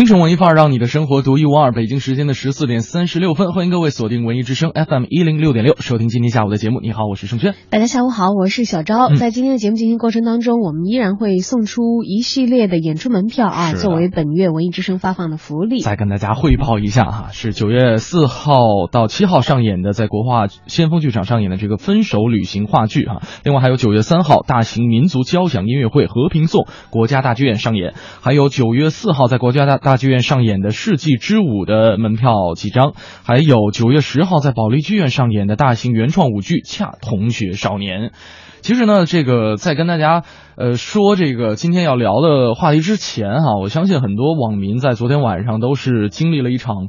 [0.00, 1.72] 京城文艺范儿，让你的生活独一无二。
[1.72, 6.80] 北京时间的十四点三十六分，欢迎各位锁定文艺之声 FM 一零六点六，收听今天下午的节目。
[6.80, 7.54] 你好，我是盛轩。
[7.68, 9.10] 大家下午好，我是小昭。
[9.10, 15.80] 嗯在今天的节目进行过程当中，我们依然会送出一系列的演出门票啊，作为本月文艺之声发放的福利。
[15.80, 18.54] 再跟大家汇报一下哈，是九月四号
[18.90, 23.20] 到七号上演的，在国画先锋剧场上演的这个《分手旅行》话剧哈。
[23.44, 27.92] 另外还有九月三号大型民族交响音乐会《和平颂》国家大剧院上演，
[28.22, 32.92] 还有九月四号在国家大大大剧院上演的《世纪之舞》的门票几张，
[33.24, 38.00] 还有九月十号在保利剧院上演的大型原创舞剧《恰同学少年》。
[38.60, 40.22] 其实呢，这个在跟大家
[40.54, 46.86] 呃说这个今天要聊的话题之前哈、我相信很多网民在昨天晚上都是经历了一场，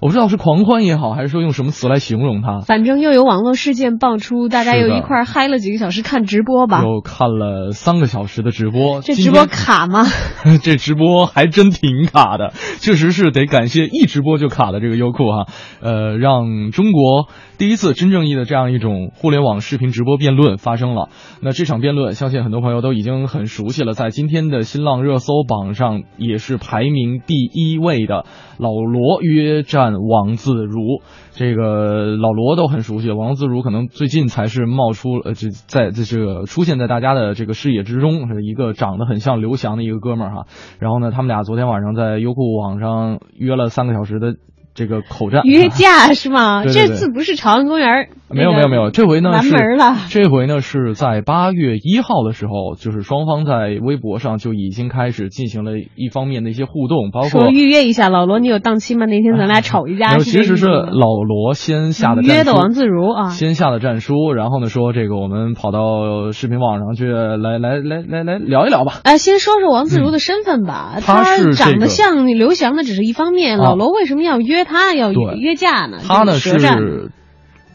[0.00, 2.60] 我不知道是狂欢也好，还是说用什么词来形容它。
[2.60, 6.82] 反正又有网络事件爆出，大家又一块嗨了几个小时看直播吧。
[6.82, 10.06] 又看了三个小时的直播，这直播卡吗？
[10.62, 15.46] 这直播还真挺卡的，确实是得感谢一直播就卡的这个优酷哈，
[15.82, 17.28] 呃，让中国
[17.60, 21.10] 第一次真正意义的这样一种互联网视频直播辩论发生了。
[21.42, 28.24] 那这场辩论，相信很多朋友都已经很熟悉了，在今天的新浪热搜榜上也是排名第一位的
[28.56, 31.02] 老罗约战王自如。
[31.32, 40.46] 这个老罗都很熟悉，王自如可能最近才是冒出呃，这在这这个出现在大家的这个视野之中，是一个长得很像刘翔的一个哥们儿哈。
[40.78, 44.36] 然后呢，他们俩昨天晚上在优酷网上约了三个小时的
[44.74, 46.62] 这个口战，约架 是吗？
[46.64, 59.06] 对对对这次不是朝阳公园没有没有没有，这回呢南是门了这回呢是在八月一号的时候，就是双方在微博上就已经开始进行了一方面的一些互动，包括说预约一下，老罗你有档期吗？
[59.06, 60.18] 那天咱俩 吵一架。
[60.18, 63.30] 其实是老罗先下的约的王自如啊。
[63.30, 69.00] 先下的战书，然后呢说这个我们跑到视频网上去来来来来来聊一聊吧。
[69.02, 70.92] 哎，先说说王自如的身份吧。
[70.94, 75.98] 嗯他是这长得像刘翔的只是一方面，啊老罗为什么要约他要对约架呢？
[76.02, 77.10] 他呢是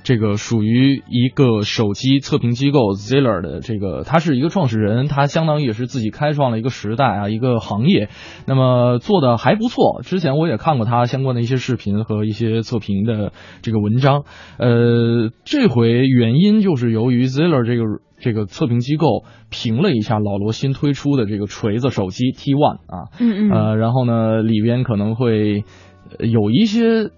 [0.04, 8.10] 这个属于一个手机测评机构 Ziller 的这个，他是一个创始人，他相当于也是自己开创了一个时代啊，一个行业，
[8.46, 10.02] 那么做的还不错。
[10.04, 13.32] 之前我也看过他相关的一些视频和一些测评的
[13.64, 14.26] 这个文章，
[14.60, 17.84] 呃，这回原因就是由于 Ziller 这个。
[18.18, 25.66] 这个测评机构评了一下老罗新推出的这个锤子手机 T One 啊，嗯嗯呃，然后呢，里边可能会呃
[26.20, 27.10] 有一些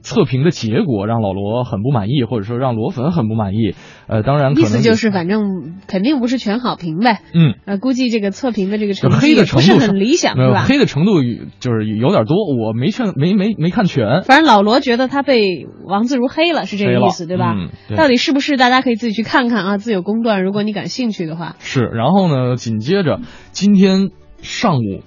[0.00, 3.74] 测评的结果让老罗很不满意，或者说让罗粉很不满意。
[4.06, 7.18] 呃，当然可能意思就是反正肯定不是全好评呗。
[7.34, 10.64] 嗯，呃，估计这个测评的这个就成绩黑的也不是很理想，是吧？
[10.66, 11.20] 黑的程度
[11.60, 14.22] 就是有点多，我没看没没没看全。
[14.22, 17.52] 反正老罗觉得他被王自如黑了，是这个意思，对吧？
[17.54, 18.56] 嗯对到底是不是？
[18.56, 20.42] 大家可以自己去看看啊，自有公断。
[20.42, 24.08] 如果你感兴趣的话，是，然后呢，紧接着今天
[24.40, 25.02] 上午，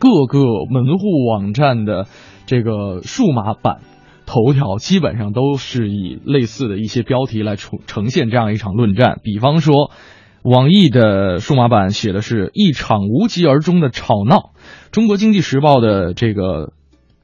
[0.00, 0.40] 各个
[0.70, 2.06] 门户网站的
[2.46, 3.80] 这个数码版
[4.24, 9.20] 头条基本上都是以类似的一些标题来呈呈现这样一场论战。
[9.22, 9.90] 比方说，
[10.42, 14.52] 网易的数码版写的是一场无疾而终的吵闹，
[14.92, 16.72] 中国经济时报的这个。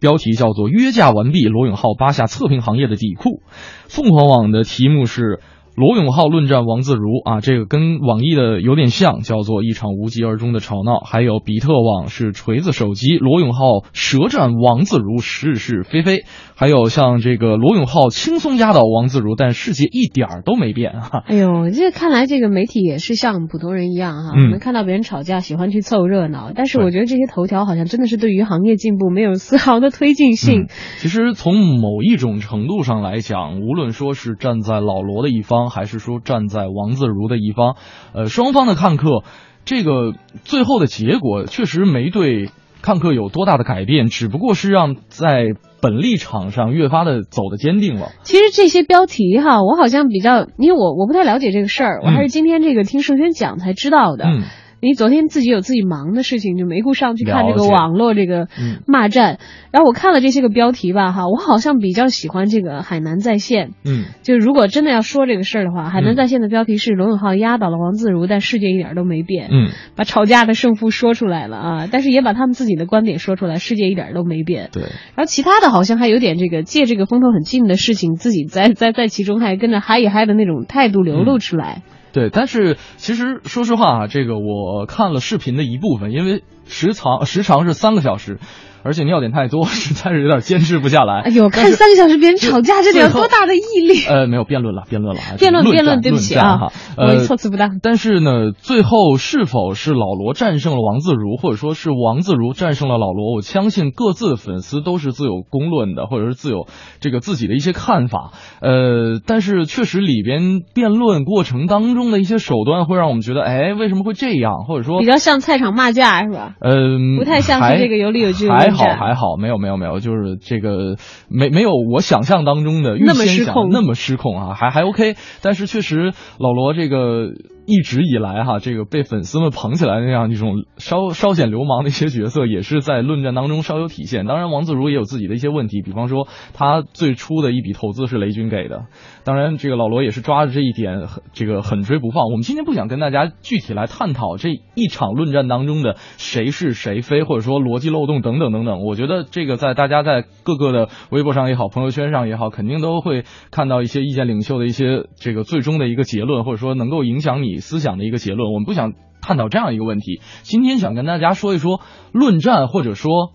[0.00, 3.40] 标题叫做“约架完毕，罗永浩扒下测评行业的底裤”。
[3.86, 5.38] 凤凰网的题目是
[5.74, 11.00] 罗永浩论战王自如啊，这个跟网易的有点像，叫做一场无疾而终的吵闹。
[11.00, 16.24] 还有比特网是锤子手机，罗永浩舌战王自如，是是非非。
[16.54, 30.62] 还有像这个罗永浩轻松压倒王自如，但世界一点儿都没变哈、哎呦，这看来这个媒体也是像普通人一样哈，嗯我们看到别人吵架喜欢去凑热闹，但是我觉得这些头条好像真的是对于行业进步没有丝毫的推进性。
[30.62, 30.68] 嗯
[30.98, 37.76] 其实从某一种程度上来讲，无论说是站在老罗的一方，还是说站在王自如的一方，
[38.14, 39.24] 呃，双方的看客，
[39.64, 40.12] 这个
[40.44, 42.50] 最后的结果确实没对
[42.82, 48.08] 看客有多大的改变，只不过是让在本立场上越发的走的坚定了。
[48.22, 54.24] 其实这些标题哈，我好像比较，因为我我不太了解这个事儿，我还是今天这个听盛轩讲才知道的。
[54.26, 54.42] 嗯
[54.82, 59.38] 你昨天自己有自己忙的事情，就没顾上去看这个网络这个嗯骂战。
[59.70, 63.70] 然后我看了这些个标题吧，哈，我好像比较喜欢这个海南在线。
[63.84, 69.48] 嗯，就如果真的要说这个事儿的话，海南在线的标题是罗永浩压倒了王自如，但世界一点都没变。
[69.52, 74.70] 嗯，把吵架的胜负说出来了啊，但是也把他们自己的观点说出来，世界一点都没变。
[74.72, 81.82] 对，然后其他的好像还有点这个借这个风头很近的事情，自己在在在其中还跟着嗨一嗨的那种态度流露出来。
[82.12, 88.38] 对，但是其实说实话啊，这个我看了视频的一部分，因为时长时长是三个小时，
[88.84, 91.20] 而且尿点太多， 实在是有点坚持不下来。
[91.22, 94.04] 哎呦，看三个小时别人吵架，这得有多大的毅力？
[94.06, 97.78] 呃，没有辩论了，辩论了啊，辩论辩论，对不起啊呃，措辞不当。
[97.82, 103.34] 但是呢，最后是否是老罗战胜了王自如，或者说是王自如战胜了老罗？
[103.34, 106.66] 我相信各自的粉丝都是自有公论的，或者是自有
[107.00, 108.32] 这个自己的一些看法。
[108.60, 114.64] 呃，但是确实里边辩论过程当中的一些手段会让我们觉得，哎，为什么会这样？
[114.66, 116.54] 或者说比较像菜场骂架是吧？
[116.60, 120.96] 嗯，不太像是这个有理有据的还好还好，没有没有没有，就是这个
[121.28, 125.16] 没没有我想象当中的预先想失控那么失控啊，还还 OK。
[125.42, 127.28] 但是确实老罗这个
[127.66, 134.26] 一直以来哈，这个被粉丝们捧起来的那样一种稍稍显流氓的一些角色，也是在论战当中稍有体现。
[134.26, 138.86] 当然，王自如也有自己的一些问题，比方说他最初的一笔投资是雷军给的，
[139.24, 142.24] 当然这个老罗也是抓着这一点这个狠追不放。
[142.26, 148.82] 我们今天不想跟大家具体来探讨这一场论战当中的谁是谁非，或者说逻辑漏洞等等等等。
[148.84, 158.52] 我觉得这个在大家在各个的微博上也好，朋友圈上也好，肯定都会看到一些意见领袖的一些这个最终的一个结论，或者说能够影响你思想的一个结论。
[158.52, 161.80] 我们不想探讨这样一个问题，今天想跟大家说一说
[162.12, 163.32] 论战或者说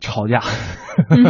[0.00, 0.42] 吵架。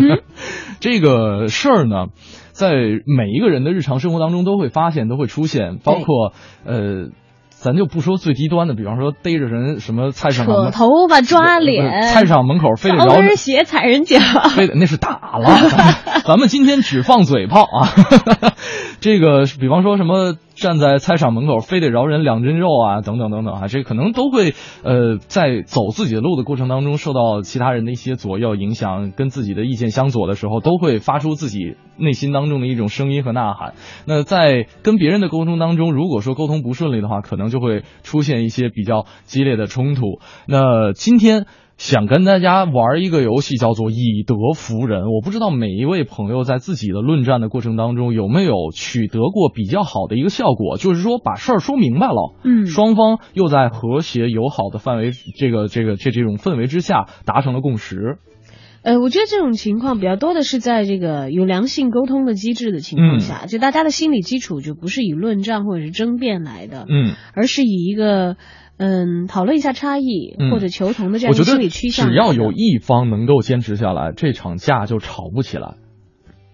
[0.80, 2.06] 这个事儿呢，
[2.52, 6.32] 在每一个人的日常生活当中都会发现，都会出现，包括
[6.64, 7.10] 呃。
[7.56, 14.18] 咱就不说最低端的，比方说逮着人什么菜市场扯头发、抓脸，菜场门口非得脏饶人鞋、踩人脚，
[14.50, 15.94] 非得那是打了，咱们
[16.26, 17.88] 咱们今天只放嘴炮啊。
[19.04, 33.74] 这个比方说什么站在菜场门口非得饶人两斤肉啊，等等等等啊，这可能都会呃在走自己的路的过程当中受到其他人的一些左右影响，跟自己的意见相左的时候，都会发出自己内心当中的一种声音和呐喊。
[34.06, 40.18] 那在跟别人的沟通当中，如果说沟通不顺利的话，可能就会出现一些比较激烈的冲突。
[40.48, 41.44] 那今天。
[41.76, 45.12] 想跟大家玩一个游戏，叫做以德服人。
[45.12, 58.18] 我不知道每一位朋友在自己的论战的过程当中有没有取得过比较好的一个效果，就是说把事儿说明白了，嗯双方又在和谐友好的范围，这个这个这这种氛围之下达成了共识。
[58.82, 68.36] 呃，我觉得这种情况比较多的是在这个有良性沟通的机制的情况下，就大家的心理基础就不是以论战或者是争辩来的，嗯，而是以一个
[68.76, 75.74] 嗯讨论一下差异、嗯或者求同的这样一个心理趋向，只要有一方能够坚持下来，这场架就吵不起来。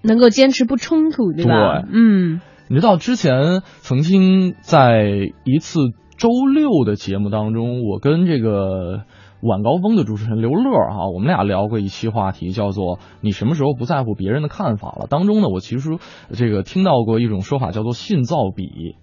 [0.03, 1.83] 能够坚持不冲突，对吧？
[1.83, 5.05] 对嗯你知道之前曾经在
[5.45, 5.81] 一次
[6.17, 9.03] 周六的节目当中，我跟这个
[9.43, 15.07] 晚高峰的主持人刘乐啊，我们俩聊过一期话题，叫做“你什么时候不在乎别人的看法了”。
[15.11, 15.91] 当中呢，我其实
[16.33, 18.97] 这个听到过一种说法，叫做“信噪比”，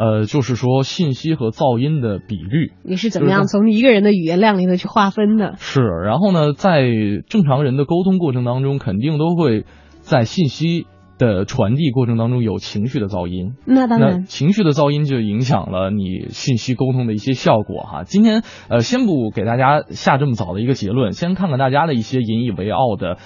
[0.00, 2.72] 呃，就是说信息和噪音的比率。
[2.82, 5.56] 你是怎么样就是从一个人的语言量里头去划分的？
[5.58, 6.88] 是，然后呢，在
[7.28, 9.66] 正常人的沟通过程当中，肯定都会
[10.00, 10.86] 在信息
[11.18, 13.52] 的传递过程当中有情绪的噪音。
[13.66, 18.04] 那那当然，情绪的噪音就影响了你信息沟通的一些效果哈。
[18.04, 23.18] 今天呃，先不给大家下这么早的一个结论，先看看大家的一些引以为傲的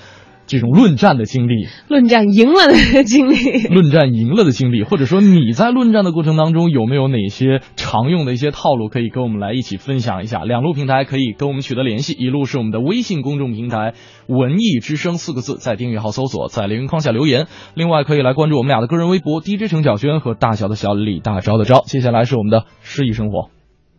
[0.47, 1.67] 这种论战的经历。
[1.89, 3.35] 论战赢了的经历。
[3.69, 10.45] 论战赢了的经历，或者说你在论战的过程当中有没有哪些常用的一些套路，可以跟我们来一起分享一下？
[10.45, 13.95] 两路平台可以跟我们取得联系，一路是我们的微信公众平台
[14.29, 17.47] “文艺之声”四个字，在订阅号搜索，在留言框下留言。
[17.75, 21.83] 另外可以来关注我们俩的个人微博 DJ 程小轩和大小的小李大招的招。
[21.87, 23.51] 接下来是我们的诗意生活。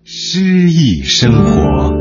[0.03, 1.94] 诗意生活。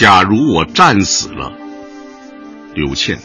[0.00, 1.52] 假如我战死了，
[2.74, 3.18] 刘倩。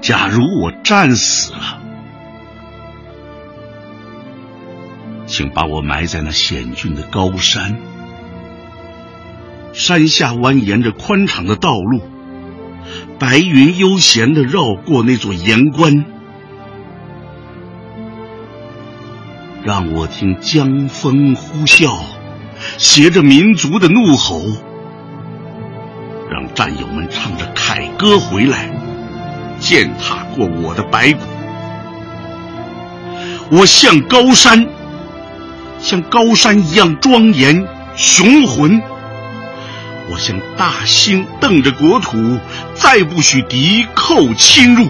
[0.00, 1.80] 假如我战死了，
[5.28, 7.78] 请把我埋在那险峻的高山。
[9.72, 12.00] 山下蜿蜒着宽敞的道路，
[13.20, 16.06] 白云悠闲地绕过那座岩关。
[19.66, 21.98] 让我听江风呼啸，
[22.78, 24.40] 携着民族的怒吼，
[26.30, 28.70] 让战友们唱着凯歌回来，
[29.58, 31.18] 践踏过我的白骨。
[33.50, 34.68] 我像高山，
[35.80, 38.80] 像高山一样庄严雄浑。
[40.08, 42.38] 我像大兴瞪着国土，
[42.76, 44.86] 再不许敌寇侵入。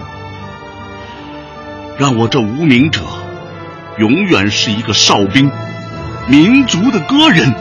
[1.97, 3.01] 让我这无名者，
[3.97, 5.49] 永远是一个哨兵，
[6.27, 7.51] 民族的歌人，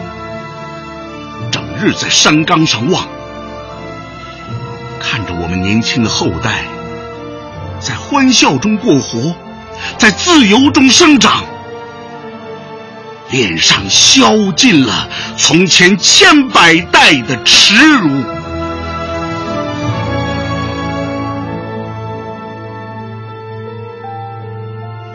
[1.50, 3.06] 整日在山岗上望，
[5.00, 6.64] 看着我们年轻的后代，
[7.80, 9.34] 在欢笑中过活，
[9.96, 11.42] 在自由中生长，
[13.30, 18.35] 脸上消尽了从前千百代的耻辱。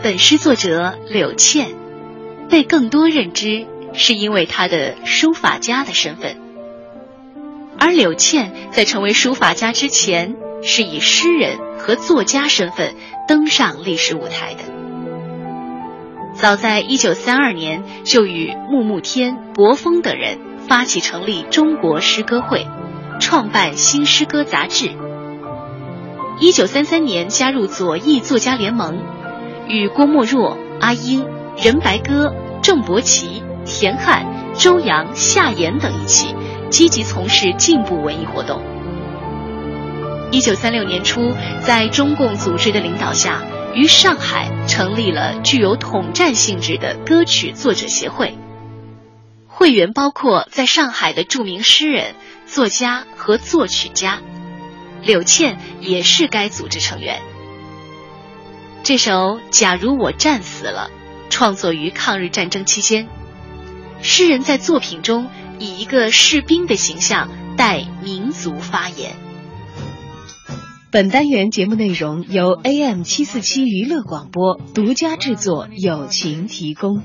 [0.02, 1.68] 本诗作者柳倩，
[2.50, 6.38] 被更多认知是因为她的书法家的身份，
[7.78, 12.96] 而柳倩在成为书法家之前，是以诗人和作家身份
[13.28, 14.64] 登上历史舞台的。
[16.34, 22.66] 早在一九三二年，就与穆慕天、薄风等人发起成立中国诗歌会，
[23.20, 24.90] 创办新诗歌杂志。
[26.40, 28.98] 一九三三年加入左翼作家联盟。
[29.72, 31.26] 与郭沫若、阿英、
[31.56, 36.34] 任白鸽、郑伯奇、田汉、周扬、夏言等一起，
[36.68, 38.60] 积极从事进步文艺活动。
[40.30, 48.36] 一九三六年初，在中共组织的领导下，于上海成立了具有统战性质的歌曲作者协会，
[49.46, 52.14] 会员包括在上海的著名诗人、
[52.44, 54.18] 作家和作曲家，
[55.02, 57.22] 柳倩也是该组织成员。
[58.84, 59.12] 这首
[59.50, 60.90] 《假如我战死了》
[61.32, 63.06] 创作于抗日战争期间，
[64.02, 65.28] 诗人在作品中
[65.60, 69.12] 以一个士兵的形象代民族发言。
[70.90, 77.02] 本单元节目内容由 AM 七四七娱乐广播独家制作，友情提供。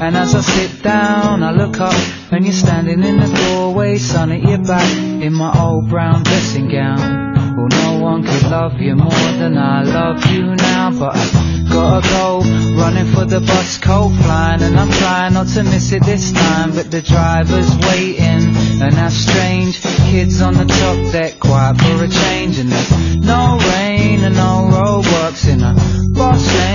[0.00, 1.94] And as I sit down, I look up,
[2.32, 6.68] and you're standing in the doorway, sun at your back, in my old brown dressing
[6.68, 7.34] gown.
[7.56, 12.08] Well, no one could love you more than I love you now, but I gotta
[12.08, 12.40] go,
[12.76, 16.72] running for the bus, cold flying, and I'm trying not to miss it this time,
[16.72, 18.50] but the driver's waiting,
[18.82, 19.80] and that's strange.
[20.10, 24.68] Kids on the top deck, quiet for a change, and there's no rain and no
[24.74, 25.74] roadworks in a
[26.12, 26.73] bus lane,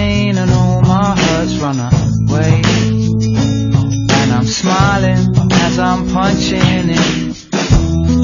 [4.59, 5.23] smiling
[5.65, 7.31] as I'm punching in.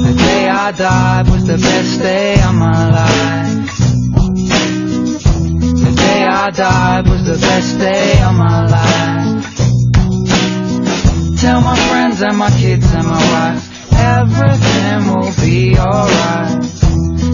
[0.06, 3.78] The day I died was the best day of my life.
[5.84, 9.44] The day I died was the best day of my life.
[11.40, 13.62] Tell my friends and my kids and my wife,
[13.94, 16.60] everything will be alright.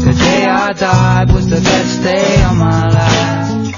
[0.07, 3.73] The day I died was the best day of my life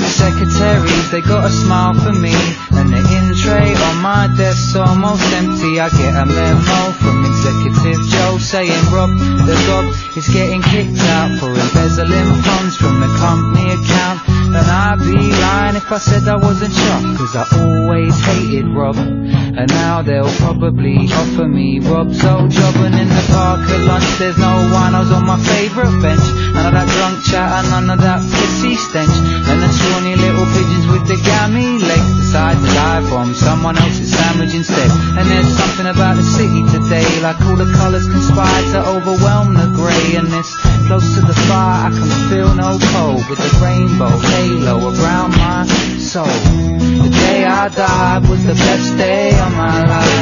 [0.00, 2.34] The secretaries, they got a smile for me.
[2.78, 5.80] And the in tray on my desk almost empty.
[5.80, 9.10] I get a memo from Executive Joe saying Rob,
[9.46, 9.86] the gob
[10.16, 14.20] is getting kicked out for embezzling funds from the company account.
[14.52, 18.96] And I'd be lying if I said I wasn't shocked, cause I always hated Rob.
[18.96, 22.76] And now they'll probably offer me Rob's old job.
[22.84, 24.94] And in the park at lunch, there's no wine.
[24.94, 26.24] I was on my favourite bench.
[26.52, 29.12] None of that drunk chat and none of that pissy stench.
[29.48, 34.54] And the scrawny little pigeons with the gammy legs decide die from someone else's sandwich
[34.54, 34.90] instead.
[35.18, 39.68] And there's something about the city today, like all the colours conspire to overwhelm the
[39.74, 40.16] grey.
[40.16, 40.54] And this
[40.86, 45.66] close to the fire, I can feel no cold with the rainbow halo around my
[45.98, 46.26] soul.
[46.26, 50.20] The day I died was the best day of my life.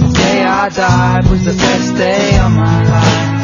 [0.00, 3.34] The day I died was the best day of my life.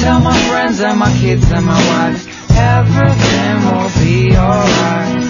[0.00, 5.24] Tell my friends and my kids and my wife everything will be alright.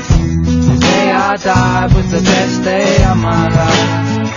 [0.69, 4.35] The day I died was the best day of my life.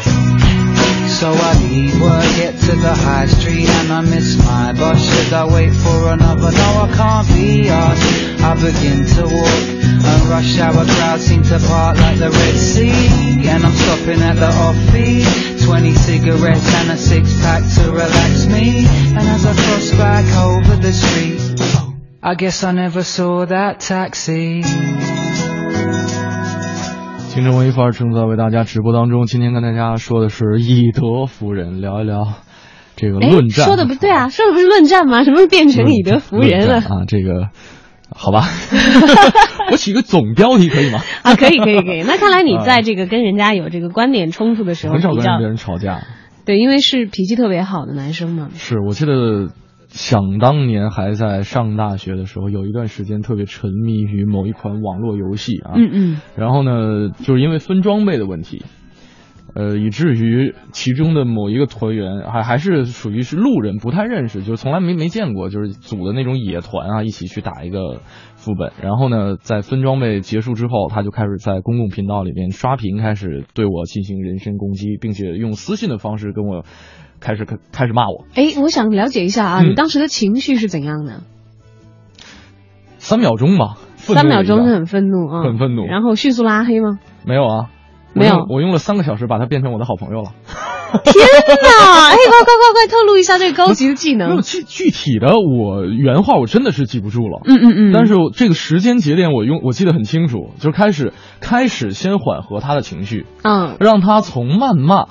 [1.18, 5.02] So I leave work, get to the high street and I miss my bus.
[5.02, 6.52] Should I wait for another?
[6.52, 8.42] No, I can't be asked.
[8.50, 9.66] I begin to walk
[10.10, 13.50] and rush hour crowds seem to part like the Red Sea.
[13.50, 18.86] And I'm stopping at the off-beat 20 cigarettes and a six-pack to relax me.
[19.18, 21.87] And as I cross back over the street,
[22.20, 24.64] I guess I never saw that taxi.
[27.30, 29.28] 青春文艺范儿正在为大家直播当中。
[29.28, 32.26] 今天跟大家说的是以德服人，聊一聊
[32.96, 33.68] 这个论战。
[33.68, 35.24] 说的不对啊，说的不是论战吗？
[35.24, 36.78] 什么变成以德服人了？
[36.82, 37.50] 啊，这个
[38.10, 38.46] 好吧，
[39.72, 41.00] 我起个总标题可以吗？
[41.22, 42.02] 啊，可以可以可以。
[42.08, 46.02] 那看来你在这个跟人家有这个观点冲突的时候，很少跟别人吵架。
[46.46, 48.50] 对，因为是脾气特别好的男生嘛。
[48.56, 49.50] 是我记得，
[49.88, 55.74] 想当年还在上大学的时候，有一段时间特别沉迷于某一款网络游戏啊。
[55.76, 56.22] 嗯嗯。
[56.36, 58.64] 然后呢，就是因为分装备的问题。
[59.56, 68.02] 呃，以至于其中的某一个团员还还是属于是路人，不太认识，就是从来没没见过，就是组的那种野团啊，一起去打一个
[68.36, 68.74] 副本。
[68.84, 76.64] 然后呢，在分装备结束之后，他就开始在公共频道里面刷屏，开始对我进行人身攻击，并且用私信的方式跟我
[77.20, 78.26] 开始开开始骂我。
[78.36, 81.24] 哎，我想了解一下啊，嗯你当时的情绪是怎样的？
[82.98, 87.00] 三秒钟吧，三秒钟是很愤怒啊，很愤怒然后迅速拉黑吗？
[87.26, 87.70] 没有啊。
[88.14, 90.32] 没有我用了三个小时把他变成我的好朋友了。
[91.04, 91.14] 天
[91.62, 92.08] 哪！
[92.10, 94.42] 哎，快 快快快，透露一下这个高级的技能。
[94.42, 97.42] 具具体的我原话我真的是记不住了。
[97.46, 97.92] 嗯嗯嗯。
[97.94, 105.10] 但是这个时间节点我用我记得很清楚，就是开始开始先缓和他的情绪，嗯让他从谩骂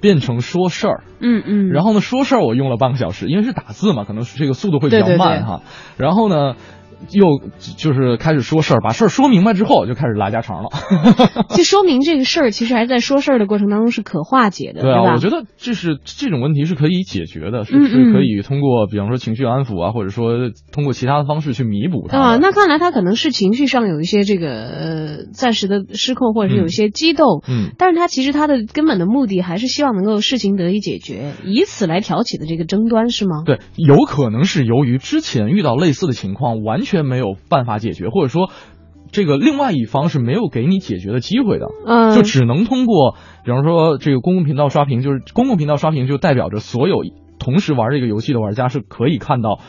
[0.00, 1.04] 变成说事儿。
[1.20, 1.68] 嗯嗯。
[1.70, 5.62] 然后呢，说事儿我用了半个小时，因为是打字嘛，可能这个速度会比较对对对慢哈。
[5.96, 6.54] 然后呢，
[7.12, 7.40] 又
[7.76, 10.68] 就是开始说事儿，把事儿说明白之后就开始拉家常了。
[11.56, 15.12] 就说明这个事儿其实还在说事儿的过程当中是可化解的，对啊，吧？
[15.14, 22.24] 我觉得这是这种问题是可以解决的，是是可以通过比方说情绪安抚啊，或者说通过其他的方式去弥补它的。
[22.24, 33.42] 啊，那看来他可能是情绪上有一些这个呃暂时的失控，或者是有一些激动，嗯但是他其实他的根本的目的还是希望能够事情得以解决，以此来挑起的这个争端是吗？
[33.46, 38.50] 对，有可能是由于之前遇到类似的情况，完全没有办法解决，或者说。
[39.10, 46.98] 这个另外一方是没有给你解决的机会的，嗯就只能通过，比方说这个公共频道刷屏，就是公共频道刷屏就代表着所有
[47.38, 49.60] 同时玩这个游戏的玩家是可以看到，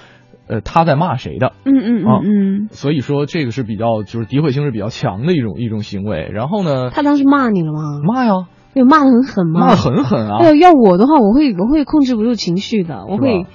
[0.49, 6.29] 呃，他在骂谁的，嗯嗯啊嗯嗯，所以说这个是比较就是诋毁性是比较强的一种一种行为。
[6.33, 8.01] 然后呢，他当时骂你了吗？
[8.05, 8.33] 骂呀，
[8.73, 9.61] 对骂的很狠吗？
[9.61, 13.49] 骂的很狠啊哎，呦，要我的话，我会我会控制不住情绪的，我会吧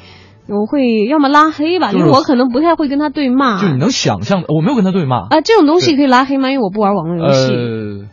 [0.47, 3.61] 我会要么拉黑吧，就是因为我可能不太会跟他对骂。
[3.61, 6.51] 就你能想象的，我没有跟他对骂，啊，这种东西可以拉黑吗？
[6.51, 7.53] 因为我不玩网络游戏。
[7.53, 8.05] 呃，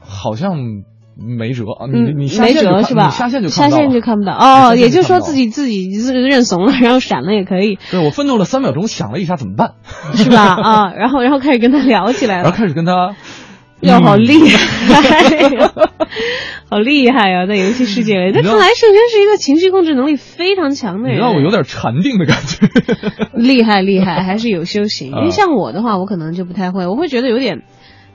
[0.00, 0.56] 好像
[1.16, 3.10] 没辙啊，你嗯，你下没辙是吧？
[3.10, 9.74] 下线就下看不到了线就看不到哦，也就是说自己自己认怂了，然后闪了也可以，对我愤怒了三秒钟，想了一下怎么办，
[10.14, 10.42] 是吧？
[10.60, 13.14] 啊，然后然后开始跟他聊起来然后了，开始跟他，
[13.84, 15.70] 哟，好嗯厉害，
[16.70, 22.66] 好厉害啊，在游戏世界里，那看来盛轩是一个情绪控制能力非常强的人，你让我有点禅定的感觉。
[23.34, 25.08] 厉害厉害，还是有修行。
[25.10, 27.62] 因为啊像我的话，我可能就不太会，我会觉得有点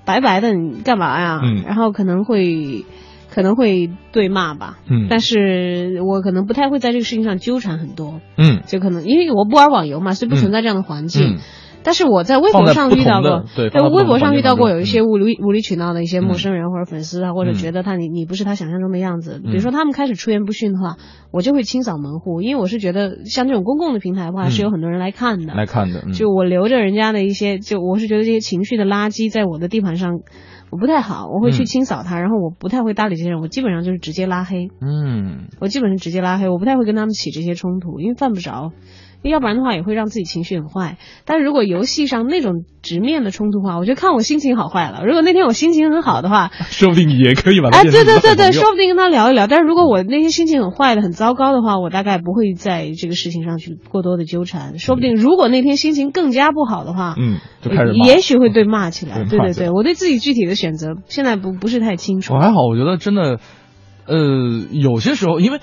[0.06, 1.40] 白白的，你干嘛呀？
[1.44, 1.64] 嗯。
[1.66, 2.86] 然后可能会
[3.34, 5.08] 可能会对骂吧，嗯。
[5.10, 8.62] 但是我可能不太会在这个事情上纠缠很多，嗯。
[8.66, 11.36] 就可能因为我不玩网游嘛，所以不存在这样的环境。
[11.36, 11.38] 嗯，
[11.84, 20.98] 但是我在微博上遇到过在微博上遇到过有一些无理无理取闹的一些陌生人或者粉丝啊，或者觉得他你你不是他想象中的样子，比如说他们开始出言不逊的话，
[21.32, 24.52] 我就会清扫门户，因为我是觉得像这种公共的平台的话，嗯。
[24.52, 26.12] 是有很多人来看的，来看的，嗯。
[26.14, 30.20] 就我留着人家的一些，就我是觉得这些情绪的垃圾在我的地盘上，
[30.72, 31.66] 我不太好，我会去嗯。
[31.66, 35.48] 清扫它，然后我不太会搭理这些人，我基本上就是直接拉黑，嗯。
[35.62, 38.72] 我基本上直接拉黑，我不太会跟他们起这些冲突，因为犯不着。
[39.24, 40.98] 要不然的话也会让自己情绪很坏。
[41.26, 45.04] 但是如果游戏上那种直面的冲突的话，我就看我心情好坏了。
[45.06, 49.48] 如果那天我心情很好的话， 说不定也可以把哎，对对对对，说不定跟他聊一聊。
[49.48, 54.78] 但是如果我那天心情很坏的、很糟糕的话，我大概不会在这个事情上去过多的纠缠。
[54.78, 58.50] 说不定如果那天心情更加不好的话，嗯，就开始也许会。
[58.50, 62.40] 对骂起来对对对，我对自己具体的选择现在不不是太清楚我。
[62.40, 63.40] 还好，我觉得真的，
[64.08, 64.18] 呃，
[64.72, 65.60] 有些时候因为。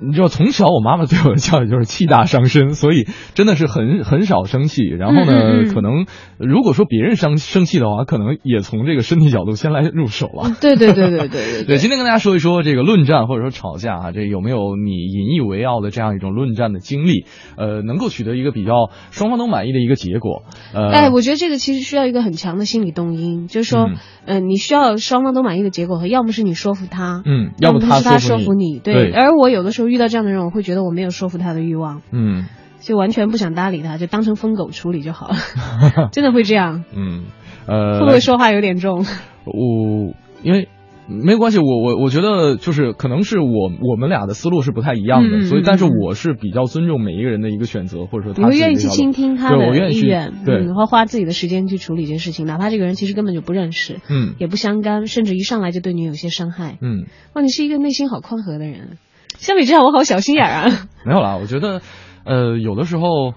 [0.00, 4.82] 你知道，从小我妈妈对我的教育就是气大伤身，所以真的是很很少生气。
[4.82, 6.06] 然后呢，嗯嗯嗯可能
[6.38, 10.56] 如果说别人生生气的话，可能也从这个身体角度先来入手了。
[10.60, 17.24] 对对对对对对对，今天跟大家说一说这个论战或者说吵架啊，这有没有你引以为傲的这样一种论战的经历？
[17.56, 20.42] 呃，能够取得一个比较双方都满意的一个结果。
[20.74, 28.78] 呃，哎，我觉得这个其实需要一个很强的心理动因，就是说，嗯嗯、你需要双方都满意的结果，和要么是你说服他，嗯，要么是他说服你。
[28.78, 32.46] 对，对而我有的时候遇到这样的人，我会觉得我没有说服他的欲望，嗯
[32.80, 35.36] 就完全不想搭理他，就当成疯狗处理就好了。
[36.12, 37.24] 真的会这样，嗯，
[37.66, 39.04] 呃，会不会说话有点重？
[39.44, 40.68] 我因为
[41.08, 56.76] 没关系，我我我觉得就是可能是我我们俩的思路是不太一样的，所以但是我是比较尊重每一个人的一个选择，或者说你会愿意去倾听他的意愿，对嗯，然后花自己的时间去处理这件事情，哪怕这个人其实根本就不认识，嗯也不相干，甚至一上来就对你有些伤害。
[56.80, 58.98] 嗯，哇，你是一个内心好宽和的人。
[59.38, 60.88] 相比之下，我好小心眼啊。
[61.04, 61.80] 没有啦，我觉得
[62.24, 63.34] 呃有的时候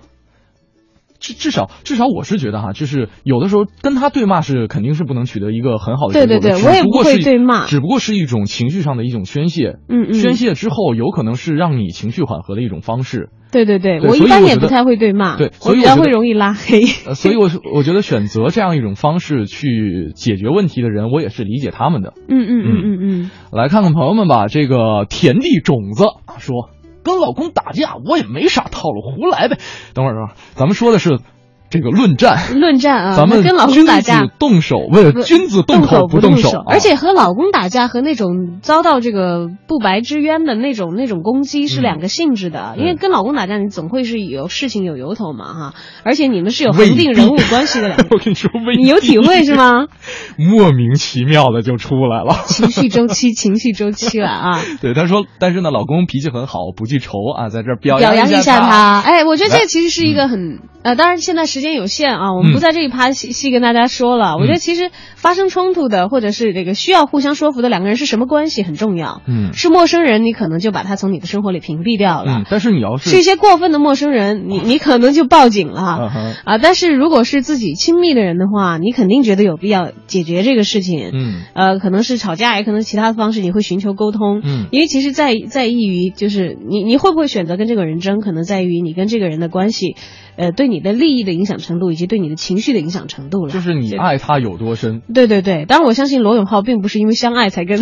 [1.20, 6.40] 至至少至少我是觉得哈，就是有的时候跟他对骂是肯定是不能取得一个很好的结果的。
[6.40, 9.78] 对对对我也不会对骂只不过是一种情绪上的一种宣泄。
[9.90, 13.30] 嗯嗯宣泄之后，有可能是让你情绪缓和的一种方式。
[13.52, 16.84] 对对对，对我一般也不太会对骂，对我比较会所以我觉得容易拉黑。
[17.08, 22.14] 呃，所以我我觉得选择这样一种方式去解决问题的人，我也是理解他们的。
[22.30, 26.70] 嗯嗯嗯嗯嗯，来看看朋友们吧，这个田地种子啊说，
[27.04, 29.58] 跟老公打架我也没啥套路，胡来呗。
[29.94, 31.20] 等会儿啊，咱们说的是
[31.70, 34.26] 这个论战，论战啊，咱们跟老公打架。
[34.40, 42.76] 动手，为了君子动口不动手，啊而且和老公打架和那种遭到这个不白之冤的那种那种攻击是嗯两个性质的。
[42.78, 49.88] 因为跟老公打架，你总会是有事情有由头嘛哈，而且你们是有恒定人物关系的 我跟你说，你有体会是吗？
[50.38, 52.44] 莫名其妙的就出来了。
[52.46, 54.60] 情绪周期，情绪周期了啊！
[54.82, 59.02] 对，他说，但是呢，老公脾气很好，不记仇啊，在这儿表表扬一下他。
[59.02, 64.38] 哎，我觉得这其实是一个很呃，当然现在时间有限啊，我们嗯不在这一趴细细跟大家说了。
[64.38, 69.22] 我觉得其实发生冲突的，或者是这个需要互相说服的两个人是什么关系很重要。
[69.28, 72.38] 嗯是陌生人，你可能就把他从你的生活里屏蔽掉了。
[72.40, 75.82] 嗯，但是你要是是一些过分的陌生人，你你可能就报警了
[76.46, 81.10] 啊，但是如果是自己亲密的人的话，你肯定觉得有必要解决这个事情。
[81.14, 84.42] 嗯呃，可能是吵架，也可能其他的方式，你会寻求沟通。
[84.44, 89.96] 嗯因为其实在在意于就是你你会不会选择跟这个人争，可能在于你跟这个人的关系，
[90.40, 93.52] 呃，对你的利益的影响程度以及对你的情绪的影响程度了。
[93.52, 95.02] 就是你爱他有多深。
[95.14, 97.78] 对对对，当然我相信罗永浩并不是因为相爱才跟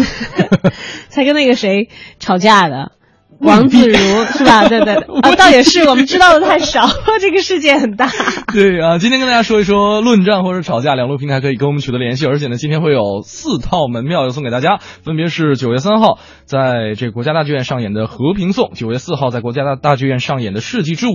[1.09, 2.93] 才跟那个谁吵架的。
[3.39, 4.65] 王自如是吧？
[4.69, 6.87] 对对对啊，倒也是，我们知道的太少，
[7.21, 8.09] 这个世界很大。
[8.51, 21.11] 对啊，今天跟大家说一说论战或者吵架，两路平台可以跟我们取得联系，而且呢，今天会有四套门票要送给大家，分别是九月三号在这国家大剧院上演的《和平颂》，九月四号在国家大大剧院上演的《世纪之舞》，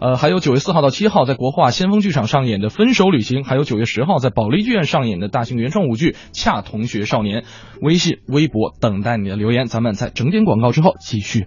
[0.00, 7.42] 呃，还有九月四号到七号在国画先锋剧场上演的《分手旅行》，还有九月十号在保利剧院上演的大型原创舞剧《恰同学少年》。
[7.82, 11.46] 微信、微博等待你的留言，咱们在整点广告之后继续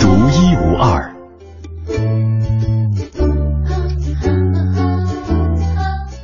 [0.00, 1.12] 独一无二。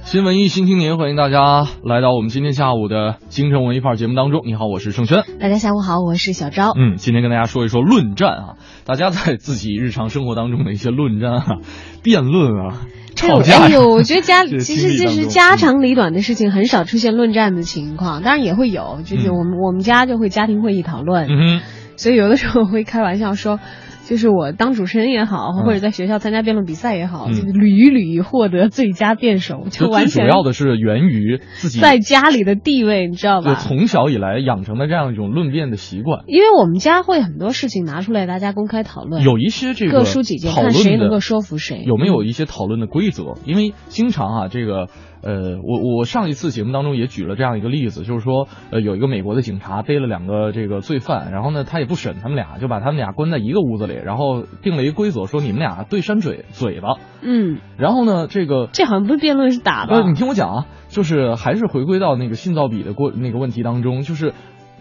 [0.05, 4.43] 新文艺新青年，欢迎大家来到我们今天下午的京城文艺范儿节目当中。
[4.45, 5.23] 你好，我是盛轩。
[5.39, 6.73] 大家下午好，我是小昭。
[6.77, 8.55] 嗯，今天跟大家说一说论战啊，
[8.85, 11.45] 大家在自己日常生活当中的一些论战啊、
[12.03, 21.61] 辩论啊、吵架呀、哎呦，我觉得家 这个其实就是家长里短的事情，很少出现论战的情况，当然也会有，就是嗯我们、我们家就会家庭会议讨论，嗯哼，
[22.01, 23.61] 所以有的时候会开玩笑说。
[24.03, 33.55] 就是我当主持人也好，嗯或者在学校参加辩论比赛也好，嗯就是屡屡获得最佳辩手，就就最主要的是源于自己在家里的地位，你知道就吧？
[33.55, 36.25] 从小以来养成的这样一种论辩的习惯。
[36.27, 41.85] 因为我们家会很多事情拿出来大家公开讨论，有一些这个各抒己见，看谁能够说服谁。
[41.87, 43.35] 有没有一些讨论的规则？
[43.45, 44.89] 因为经常啊，这个
[45.23, 59.97] 呃，我我上一次节目当中也举了这样一个例子，就是说，呃，有一个美国的警察逮了两个这个罪犯，然后呢，他也不审他们俩，就把他们俩关在一个屋子里，然后定了一个规则，说你们俩对扇嘴嘴巴，嗯，然后呢，这个这好像不是辩论，是打吧？
[59.97, 60.09] 呃，？
[60.09, 64.33] 你听我讲啊，就是还是回归到那个信噪比的过那个问题当中，就是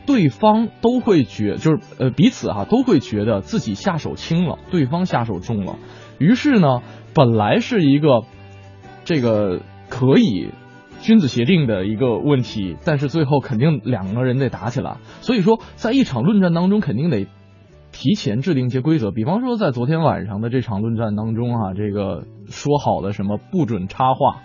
[0.05, 5.75] 对方都会觉，就是呃彼此哈、都会觉得自己下手轻了，对方下手重了，
[6.17, 6.81] 于是呢，
[7.13, 8.21] 本来是一个
[9.03, 10.49] 这个可以。
[11.01, 17.25] 君子协定的一个问题，但是最后肯定两个人得打起来，所以说在一场论战当中，肯定得
[17.93, 19.09] 提前制定一些规则。
[19.09, 24.41] 比方说，在昨天晚上的这场论战当中啊，这个说好的什么不准插话，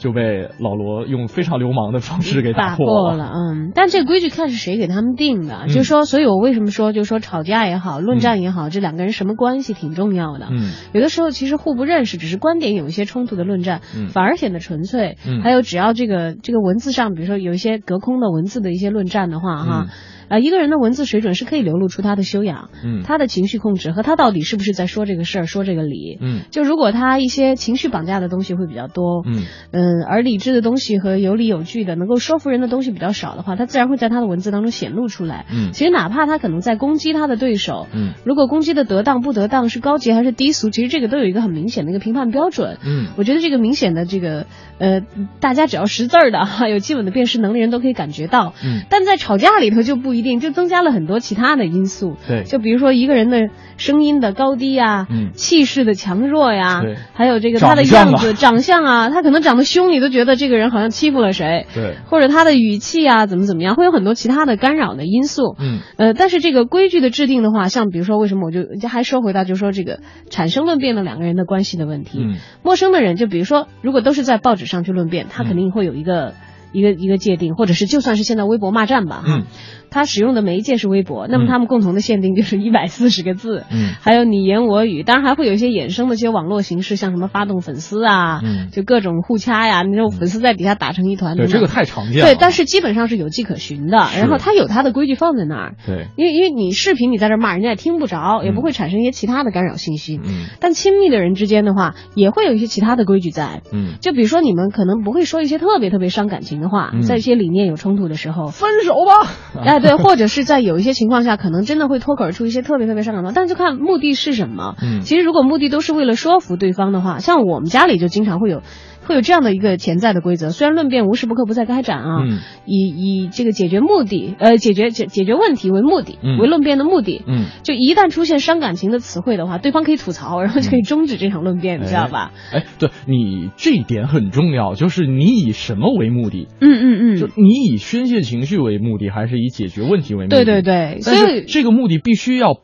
[0.00, 5.68] 就被老罗用非常流氓的方式给打破了，嗯，但这个规矩看是谁给他们定的，嗯。
[5.68, 10.48] 就是说，所以我为什么说，就是说吵架也好，论战也好，这两个人什么关系挺重要的。
[10.50, 10.72] 嗯。
[10.94, 14.08] 有的时候其实互不认识，只是观点有一些冲突的论战，嗯。
[14.08, 15.18] 反而显得纯粹。
[15.26, 15.42] 嗯。
[15.42, 19.86] 还有只要这个这个文字上，比如说有一些隔空的文字的一些论战的话，哈。
[20.30, 26.18] 嗯呃，一个人的文字水准是可以流露出他的修养，嗯他的情绪控制和他到底是不是在说这个事儿、说这个理。
[26.20, 35.46] 嗯就如果他一些情绪绑架的东西会比较多，嗯嗯，而理智的东西和有理有据的能够说服人的东西比较少的话，他自然会在他的文字当中显露出来。
[35.52, 42.78] 嗯其实哪怕他可能在攻击他的对手，嗯如果攻击的得当不得当，是高级还是低俗，其实这个都有一个很明显的一个评判标准。
[42.84, 44.46] 嗯我觉得这个明显的这个
[44.78, 45.00] 呃，
[45.40, 48.54] 大家只要识字儿的哈，有基本的辨识能力人都可以感觉到。
[48.64, 52.16] 嗯但在吵架里头就不一定，就增加了很多其他的因素。
[52.26, 61.66] 对就比如说一个人的声音的高低呀，嗯气势的强弱呀对，还有这个他的样子、长相啊，他可能长得凶，你都觉得这个人好像欺负了谁。
[61.74, 65.56] 对或者他的语气啊，怎么怎么样，会有很多其他的干扰的因素。
[65.58, 72.18] 嗯呃，但是这个规矩的制定的话，像比如说，为什么我就还说回到，就是说这个产生论辩的两个人的关系的问题。
[72.20, 76.34] 嗯陌生的人，就比如说，如果都是在报纸上去论辩，他肯定会有一个、
[76.72, 79.42] 一个一个界定，或者是就算是现在微博骂战吧，哈嗯，
[79.90, 83.90] 他使用的媒介是微博，那么嗯他们共同的限定就是 一百四十个字，嗯。
[84.00, 88.68] 还有你言我语，当然还会有一些衍生的一些网络形式，像什么发动粉丝啊，嗯。
[88.70, 92.26] 就各种互掐呀，那种粉丝在底下打成一团，对这个太常见了。
[92.26, 96.06] 对，但是基本上是有迹可循的，然后他有他的规矩放在那儿，对。
[96.16, 100.20] 因为因为你视频你在这骂人家也听不着，也不会产生一些其他的干扰信息。
[100.22, 100.46] 嗯。
[100.60, 103.62] 但亲密的人之间的话，也会有一些其他的规矩在。
[103.72, 103.94] 嗯。
[104.00, 107.02] 就比如说，你们可能不会说一些特别特别伤感情的话，嗯。
[107.02, 109.30] 在一些理念有冲突的时候，分手吧。
[109.64, 114.76] 哎，对，或者是在有一些情况下，可能真的会脱口而出一些特别特别伤感的话，但是就看目的是什么。
[114.82, 118.62] 嗯其实如果目的都是为了说服对方的话，像我们家里就经常会有。
[119.10, 132.30] 会有这样的一个潜在的规则，虽然论辩无时不刻不在开展啊，嗯以以这个解决目的，呃，解决解解决问题为目的，嗯为论辩的目的，嗯，就一旦出现伤感情的词汇的话，对方可以吐槽，然后就可以终止这场论辩，你知道吧？
[132.52, 136.46] 哎，对你这一点很重要，就是你以什么为目的？
[136.60, 140.36] 嗯嗯嗯，就你以宣泄情绪为目的，还是以解决问题为目的？
[140.36, 142.60] 对对对，所以这个目的必须要，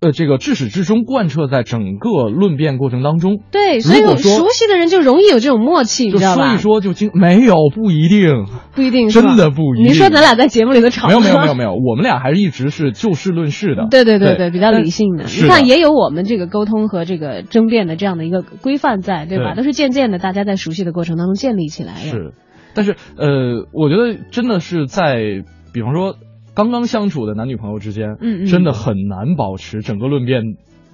[0.00, 3.38] 呃，这个至始至终贯彻在整个论辩过程当中。
[3.50, 6.46] 对，所以熟悉的人就容易有这种默契，你就知道吧？
[6.46, 9.88] 说一说就经没有不一定，不一定 真的不一定。
[9.88, 13.88] 你说咱俩在节目里的吵没有没有没有没有，我们俩还是一直是就事论事的。
[13.90, 15.26] 对对对对比较理性的。
[15.26, 19.54] 是你看，也有我们这个沟通和这个争辩的这样的一个规范在，对吧？
[19.54, 22.00] 都是渐渐的，大家在熟悉的过程当中建立起来的。
[22.00, 22.32] 是，
[22.74, 26.16] 但是呃，我觉得真的是在，比方说
[26.54, 30.42] 刚刚相处的男女朋友之间，嗯嗯真的很难保持整个论辩。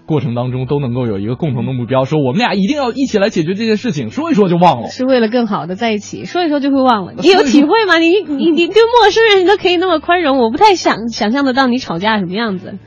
[0.06, 4.86] 过程当中都能够有一个共同的目标，说我们俩一定要一起来解决这件事情，说一说就忘了。
[4.86, 7.14] 是为了更好的在一起，说一说就会忘了。
[7.18, 7.98] 你有体会吗？
[7.98, 12.78] 你你你对陌生人你都可以那么宽容，我不太想想象得到你吵架什么样子。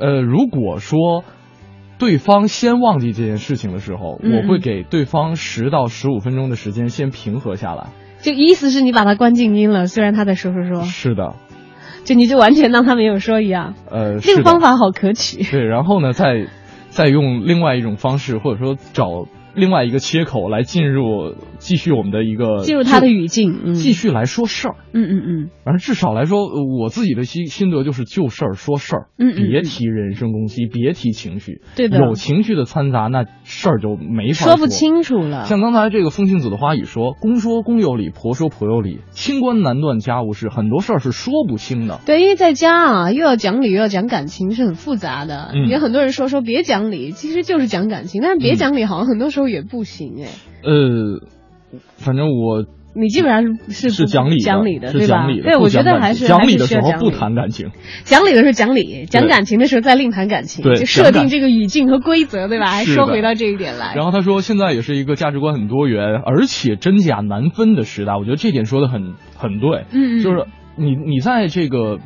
[0.00, 1.22] 呃，如果说
[1.96, 7.90] 对方先忘记这件事情的时候，嗯我会给对方十到十五分钟的时间先平和下来。
[8.20, 11.36] 就意思是你把他关静音了，虽然他在说说说，是的，
[12.08, 13.74] 就你就完全当他没有说一样。
[13.90, 15.42] 呃，这个方法好可取。
[15.42, 16.46] 对，然后呢，再
[16.88, 19.26] 再用另外一种方式，或者说找
[19.58, 24.76] 另外一个切口来进入继续我们的一个进入他的语境，嗯，继续来说事儿。
[24.92, 35.44] 嗯嗯嗯，反正至少来说，呃我自己的心心得就是就事儿说事儿，嗯嗯嗯别提人身攻击，别提情绪，对的有情绪的掺杂，那事儿就没法说不清楚了。
[35.44, 42.00] 像刚才这个风信子的花语说，公说公有理，婆说婆有理，清官难断家务事，很多事儿是说不清的。
[42.06, 45.50] 对，因为在家啊，又要讲理又要讲感情，是很复杂的。
[45.54, 50.28] 嗯有很多人说说别讲理，其实就是讲感情，但是别讲理好像很多时候也不行哎。
[50.62, 51.20] 呃，
[51.96, 55.26] 反正我你基本上是是讲理的，讲理的，对吧？
[55.42, 57.70] 对，我觉得还是讲理的时候不谈感情。
[58.04, 62.66] 讲理的时候讲理，讲感情的时候再另谈感情，对就设定这个语境和规则，对吧？
[62.66, 63.94] 还说回到这一点来。
[63.94, 68.14] 然后他说，现在也是一个价值观很多元，而且真假难分的时代。
[68.16, 71.98] 我觉得这点说的很很对，嗯就是你你在这个。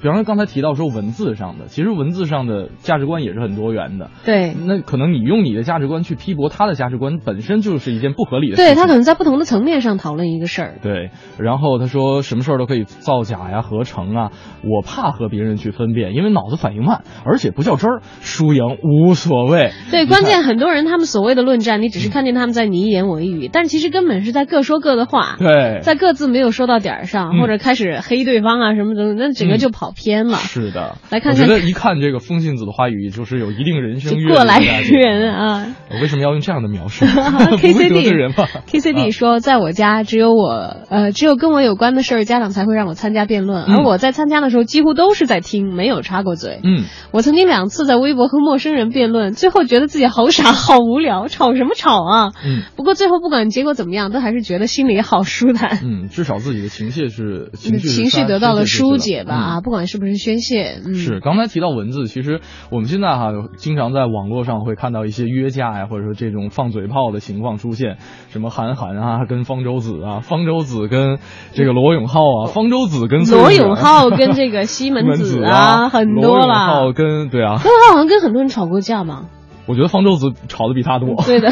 [0.00, 4.10] 比方说刚才提到说文字上的，其实文字上的价值观也是很多元的。
[4.24, 8.74] 对，那可能你用你的价值观去批驳他的价值观，本身就是一件不合理的事情。
[8.74, 10.74] 对他可能在不同的层面上讨论一个事儿。
[10.82, 14.30] 对，然后他说什么事儿都可以造假呀、合成啊，
[14.62, 19.72] 我怕和别人去分辨，因为脑子反应慢，而且不较真儿，输赢无所谓。
[19.90, 25.36] 对，关键很多人他们所谓的论战，你只是看见他们在你一言我一语，但其实根本是在各说各的话。
[25.38, 30.38] 对，在各自没有说到点儿上，嗯或者开始黑对方啊什么的，那整个就跑偏了。
[30.38, 35.66] 是的，来看看我觉得一看这个风信子的话语，就是有一定人生阅历过来的人啊。
[35.90, 37.04] 我为什么要用这样的描述？？
[37.58, 38.46] KCD 人吗？
[38.70, 46.60] KCD 说，在我家只有我，呃，只有跟我有关的事儿，家长才会让我参加辩论，嗯而我在参加的时候几乎都是在听，没有插过嘴。
[46.62, 52.32] 嗯，我曾经两次在微博和陌生人辩论，最后觉得自己好傻，好无聊，吵什么吵啊？
[52.44, 55.80] 嗯，不过最后不管结果怎么样，都还是觉得心里好舒坦。
[55.82, 59.34] 嗯，至少自己的情绪是情绪是情绪得到了疏解吧？
[59.34, 60.80] 啊，不管管是不是宣泄。
[60.84, 62.40] 嗯，是，刚才提到文字，其实
[62.72, 67.98] 我们现在哈经常在网络上会看到一些约架呀，或者说这种放嘴炮的情况出现，
[68.30, 71.18] 什么韩寒啊跟方舟子啊，方舟子跟
[71.52, 76.46] 这个罗永浩啊，方舟子跟罗永浩跟这个西门子啊，很多了。
[76.46, 79.26] 罗永浩跟对啊，罗永浩好像跟很多人吵过架嘛。
[79.68, 81.50] 我觉得方舟子吵的比他多，对的，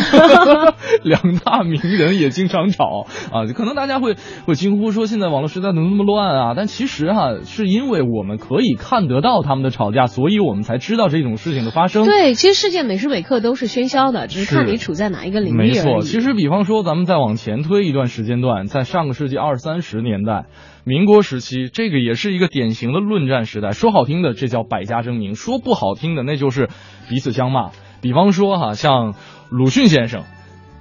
[1.04, 6.54] 两大名人也经常吵啊，可能大家会会惊呼说现在网络时代怎么那么乱啊？
[6.56, 12.06] 但其实哈，是因为我们可以看得到他们的吵架，所以我们才知道这种事情的发生。
[12.06, 20.46] 对，其实世界每时每刻都是喧嚣的，只是看你处在哪一个领域没错，其实比方说咱们再往前推一段时间段，在上个世纪二三十年代，
[20.84, 23.72] 民国时期，这个也是一个典型的论战时代。
[23.72, 26.70] 说好听的，这叫百家争鸣；说不好听的，那就是
[27.10, 27.72] 彼此相骂。
[28.00, 29.14] 比方说哈，像
[29.50, 30.22] 鲁迅先生，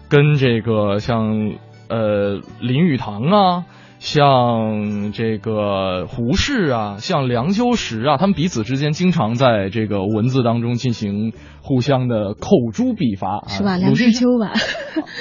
[0.09, 1.53] 跟这个像
[1.89, 3.65] 呃林语堂啊，
[3.99, 13.77] 像这个胡适啊，像梁秋实啊，他们彼此之间经常在这个文字当中进行互相的口诛笔伐，是吧？
[13.77, 14.51] 梁实秋吧？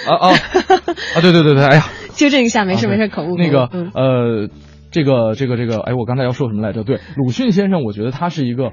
[0.09, 1.21] 啊啊啊！
[1.21, 3.37] 对对对对，哎呀， 纠正一下，没事没事，口误。
[3.37, 4.49] 那个呃，
[4.91, 6.85] 这个这个这个，哎，我刚才要说什么来着？
[6.85, 8.73] 对，鲁迅先生，我觉得他是一个。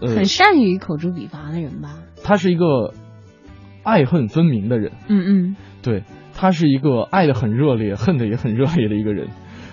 [0.00, 1.98] 很善于口诛笔伐的人吧？
[2.22, 2.94] 他是一个
[3.82, 4.92] 爱恨分明的人。
[5.08, 9.28] 嗯嗯，对他是一个爱的很热烈，恨的也很热烈的一个人，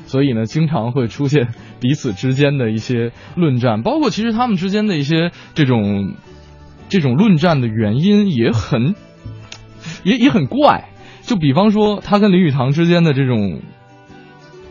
[0.06, 6.14] 所以呢，经常会出现彼此之间的一些论战，包括其实他们之间的一些这种
[6.90, 8.96] 这种论战的原因也很
[10.04, 10.90] 也也很怪。
[11.22, 13.62] 就比方说，他跟林语堂之间的这种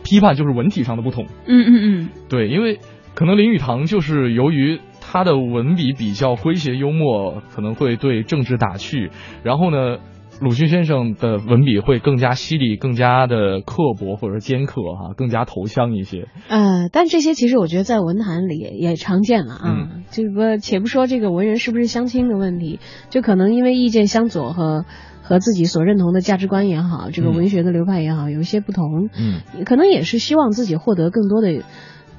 [0.03, 1.27] 批判，就是文体上的不同。
[1.47, 2.79] 嗯嗯嗯，对，因为
[3.13, 4.79] 可能林语堂就是由于。
[5.07, 9.11] 他的文笔比较诙谐幽默，可能会对政治打趣。
[9.43, 9.97] 然后呢，
[10.41, 16.27] 鲁迅先生的文笔会更加犀利、更加的刻薄或者尖刻哈，更加投降一些。
[16.49, 19.89] 呃，但这些其实我觉得在文坛里也常见了啊。
[20.11, 24.85] 这个且不说这个文人是不是相亲的问题，就可能因为意见相左和
[25.21, 29.09] 和自己所认同的价值观也好，这个文学的流派也好，有一些不同。
[29.17, 31.63] 嗯，可能也是希望自己获得更多的，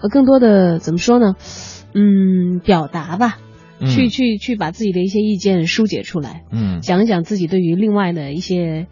[0.01, 1.35] 呃，更多的怎么说呢？
[1.99, 3.39] 嗯，表达吧，
[3.81, 8.87] 去去去把自己的一些意见疏解出来，嗯，讲一讲自己对于另外的一些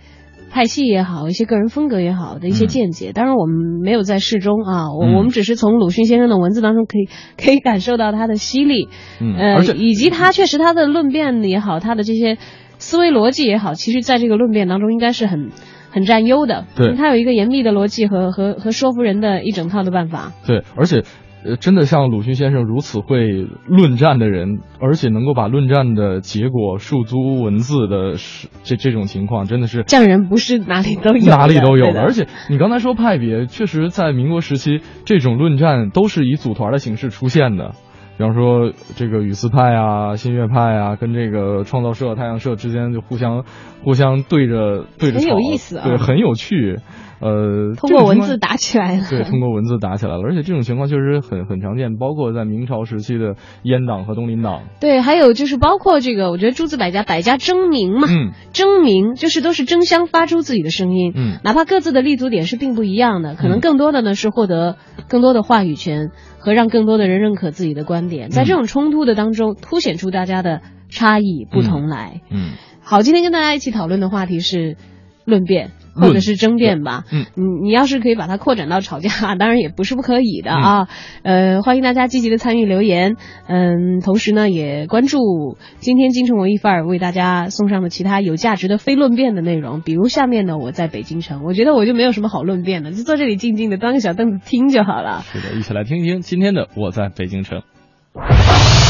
[0.50, 3.12] 派系也好，一些个人风格也好的一些见解。
[3.12, 8.88] 当然，我们没有在事中啊，我我们只是从鲁迅先生的文字当中可以可以感受到他的犀利，
[9.20, 12.38] 嗯呃，以及他确实他的论辩也好，他的这些
[12.78, 15.50] 思维逻辑也好，其实在这个论辩当中应该是很
[15.90, 16.64] 很占优的。
[16.74, 20.32] 对，他有一个严密的逻辑和和和说服人的一整套的办法。
[20.46, 21.02] 对，而且。
[21.44, 31.86] 呃，真的像鲁迅先生如此会论战的人，而且能够把论战的结果诉诸文字的，是这这种情况，真的是匠人不是哪里都有，哪里都有。
[31.88, 37.72] 而且你刚才说派别，确实在民国时期，这种论战都是以组团的形式出现的。
[38.16, 43.44] 比方说这个语丝派啊、新月派啊，跟这个创造社、太阳社之间就互相
[43.82, 46.78] 互相对着对着吵，很有意思啊，对，很有趣。
[47.20, 49.06] 呃，通过文字打起来了。
[49.08, 54.62] 对，通过文字打起来了，而且这种情况确实很很常见，包括在明朝时期的阉党和东林党。
[54.80, 64.76] 对，还有就是包括这个，我觉得诸子百家，百家争鸣嘛，嗯，争鸣就是都是争相发出自己的声音，嗯，哪怕各自的立足点是并不一样的，可能更多的呢是获得
[65.08, 72.20] 更多的话语权和让更多的人认可自己的观点，在这种冲突的当中凸显出大家的差异不同来。
[72.30, 74.76] 嗯，好，今天跟大家一起讨论的话题是
[75.24, 75.70] 论辩。
[75.94, 80.88] 或者是争辩吧，嗯，你你要是可以把它扩展到吵架， 当然也不是不可以的啊，
[81.22, 95.22] 呃，欢迎大家积极的参与留言，嗯，同时呢也关注今天京城文艺范儿为大家送上的其他有价值的非论辩的内容，比如下面的我在北京城，我觉得我就没有什么好论辩的，就坐这里静静的端个小凳子听就好了。
[95.22, 97.62] 是的，一起来听一听今天的我在北京城。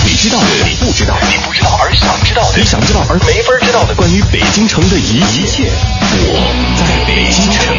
[0.04, 5.64] 你知道的，你不知道，你不知道而想知道的，你想知道而没法知道的，关于北京城的一切，
[6.28, 6.36] 我
[6.76, 7.74] 在北京城。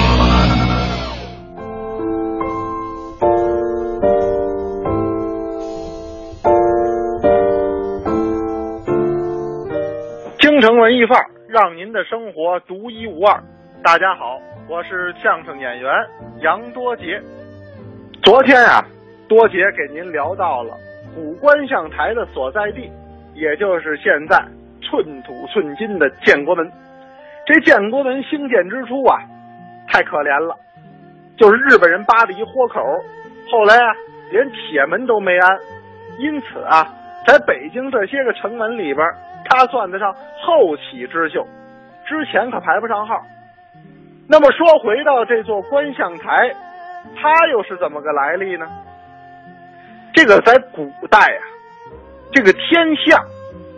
[10.40, 13.44] 京城文艺范儿，让您的生活独一无二。
[13.84, 15.92] 大家好，我是相声演员
[16.42, 17.22] 杨多杰。
[18.24, 18.84] 昨天啊，
[19.28, 20.76] 多杰给您聊到了。
[21.16, 22.92] 古观象台的所在地，
[23.34, 24.38] 也就是现在
[24.82, 26.70] 寸土寸金的建国门。
[27.46, 29.18] 这建国门兴建之初啊，
[29.88, 30.56] 太可怜了，
[31.38, 32.82] 就是日本人扒的一豁口。
[33.50, 33.96] 后来啊，
[34.32, 35.60] 连铁门都没安，
[36.20, 36.88] 因此啊，
[37.26, 39.08] 在北京这些个城门里边，
[39.46, 41.48] 它算得上后起之秀，
[42.06, 43.22] 之前可排不上号。
[44.28, 46.52] 那么说回到这座观象台，
[47.16, 48.68] 它又是怎么个来历呢？
[50.16, 51.44] 这个在古代啊，
[52.32, 53.22] 这个天象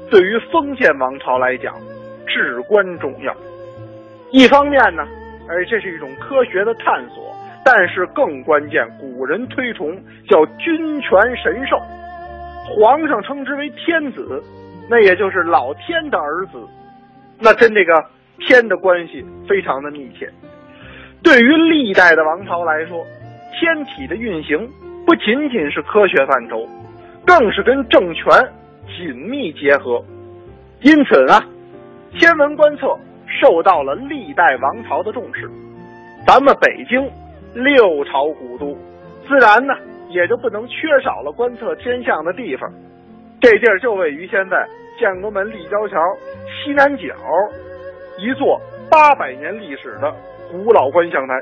[0.09, 1.73] 对于封建王朝来讲
[2.27, 3.35] 至关重要。
[4.31, 5.03] 一方面呢，
[5.49, 7.35] 哎，这是一种科学的探索，
[7.65, 11.75] 但是更关键，古人推崇叫君权神授，
[12.75, 14.43] 皇上称之为天子，
[14.87, 16.59] 那也就是老天的儿子，
[17.39, 17.93] 那跟这个
[18.39, 20.31] 天的关系非常的密切。
[21.23, 23.03] 对于历代的王朝来说，
[23.59, 24.69] 天体的运行
[25.07, 26.67] 不仅仅是科学范畴，
[27.25, 28.25] 更是跟政权
[28.97, 30.03] 紧密结合。
[30.81, 31.41] 因此呢，
[32.11, 32.93] 天文观测
[33.25, 35.49] 受到了历代王朝的重视。
[36.27, 37.09] 咱们北京
[37.53, 38.77] 六朝古都，
[39.25, 39.73] 自然呢
[40.09, 42.69] 也就不能缺少了观测天象的地方。
[43.39, 44.67] 这地儿就位于现在
[44.99, 45.95] 建国门立交桥
[46.51, 47.05] 西南角
[48.17, 48.59] 一座
[48.91, 50.13] 八百年历史的
[50.51, 51.33] 古老观象台。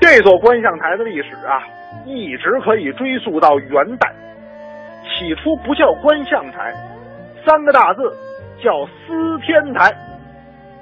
[0.00, 1.58] 这座观象台的历史啊，
[2.04, 4.12] 一直可以追溯到元代。
[5.04, 6.74] 起初不叫观象台，
[7.46, 8.02] 三个大字
[8.62, 9.92] 叫司天台。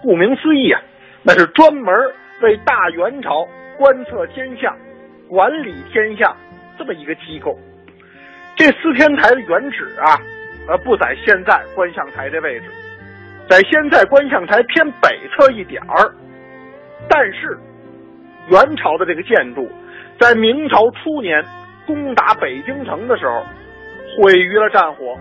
[0.02, 0.80] 顾名思义啊，
[1.22, 1.94] 那是专门
[2.40, 3.46] 为大元朝
[3.76, 4.76] 观测天象、
[5.28, 6.34] 管理天象
[6.78, 7.56] 这么一个机构。
[8.56, 10.18] 这司天台的原址啊，
[10.68, 12.66] 呃，不在现在观象台的位置，
[13.48, 16.12] 在现在观象台偏北侧一点儿。
[17.08, 17.58] 但是，
[18.48, 19.68] 元朝的这个建筑，
[20.22, 21.44] 在明朝初年
[21.84, 23.42] 攻打北京城的时候，
[24.16, 25.18] 毁于了战火。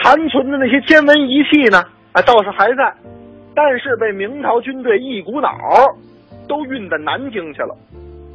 [0.00, 2.94] 残存的那些天文仪器呢，啊，倒是还在，
[3.54, 5.50] 但是被明朝军队一股脑
[6.48, 7.76] 都运到南京去了。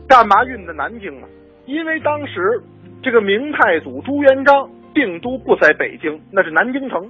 [0.07, 1.26] 干嘛运到南京呢？
[1.65, 2.61] 因为当时
[3.01, 7.01] 这个明太祖朱元璋定都不在北京，那是南京城，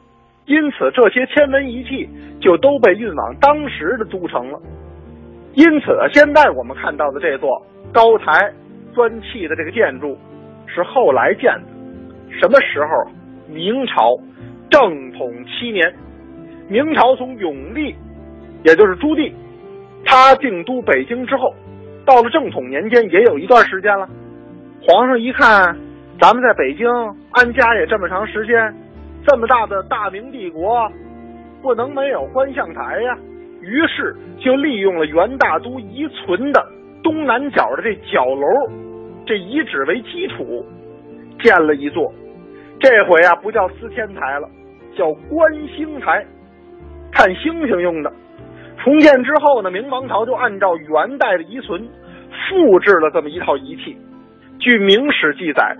[0.45, 2.07] 因此这些天文仪器
[2.39, 4.57] 就都被运往当时的都城了。
[5.53, 7.61] 因此，现在我们看到的这座
[7.93, 8.51] 高台
[8.93, 10.17] 砖砌的这个建筑，
[10.65, 11.67] 是后来建的。
[12.41, 13.11] 什么时候？
[13.49, 14.17] 明朝
[14.71, 15.93] 正统七年，
[16.67, 17.93] 明朝从永历，
[18.63, 19.31] 也就是朱棣，
[20.05, 21.53] 他定都北京之后，
[22.03, 24.09] 到了正统年间，也有一段时间了。
[24.81, 25.77] 皇上一看，
[26.19, 26.87] 咱们在北京
[27.31, 28.73] 安家也这么长时间，
[29.27, 30.91] 这么大的大明帝国，
[31.61, 33.15] 不能没有观象台呀。
[33.61, 36.65] 于是就利用了元大都遗存的
[37.03, 38.47] 东南角的这角楼，
[39.25, 40.65] 这遗址为基础，
[41.39, 42.11] 建了一座。
[42.79, 44.49] 这回啊，不叫司天台了，
[44.97, 46.25] 叫观星台，
[47.11, 48.11] 看星星用的。
[48.83, 51.87] 重建之后呢，明王朝就按照元代的遗存，
[52.49, 53.97] 复制了这么一套仪器。
[54.59, 55.75] 据明史记载，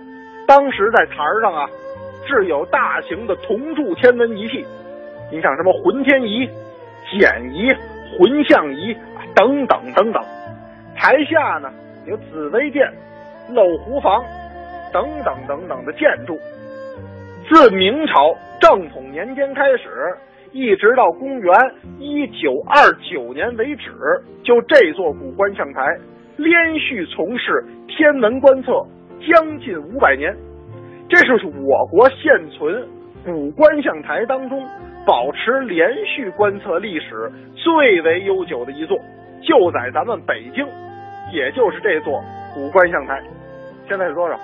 [0.46, 1.66] 当时在台上啊，
[2.26, 4.64] 置有大型的铜铸天文仪器，
[5.32, 6.48] 你像什么浑天仪。
[7.12, 7.70] 简仪、
[8.16, 8.96] 浑象仪
[9.36, 10.22] 等等等等，
[10.96, 11.70] 台下呢
[12.06, 12.90] 有紫微殿、
[13.50, 14.24] 漏壶房
[14.92, 16.38] 等等等等的建筑。
[17.48, 20.16] 自明朝正统年间开始，
[20.52, 21.54] 一直到公元
[21.98, 23.90] 一九二九年为止，
[24.42, 25.82] 就这座古观象台
[26.36, 28.72] 连续从事天文观测
[29.26, 30.34] 将近五百年，
[31.08, 32.86] 这是我国现存
[33.24, 34.62] 古观象台当中。
[35.06, 38.96] 保持连续观测历史最为悠久的一座，
[39.46, 40.66] 就在咱们北京，
[41.32, 42.22] 也就是这座
[42.54, 43.22] 古观象台。
[43.88, 44.38] 现在是多少？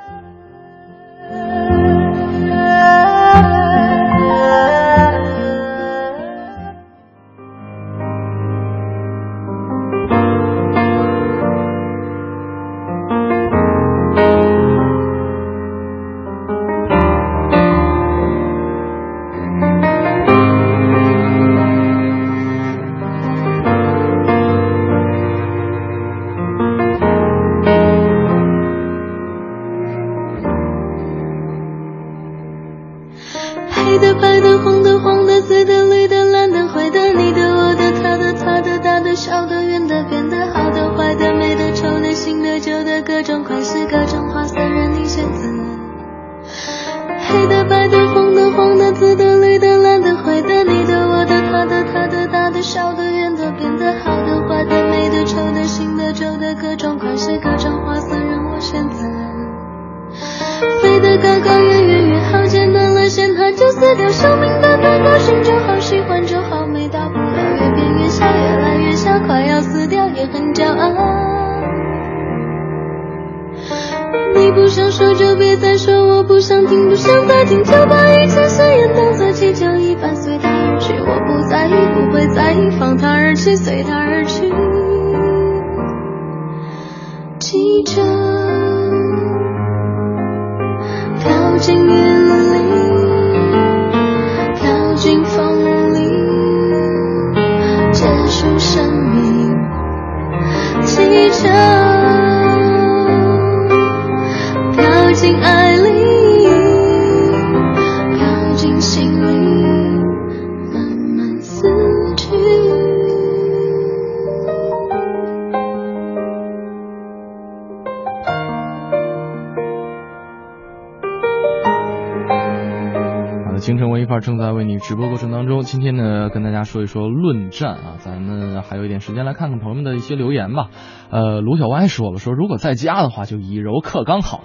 [125.71, 130.69] 今天呢，跟大家说一说论战啊，咱们还有一点时间来看看朋友们的一些留言吧。
[131.13, 134.45] 呃，卢小歪说了，说如果在家的话，就以柔克刚好了，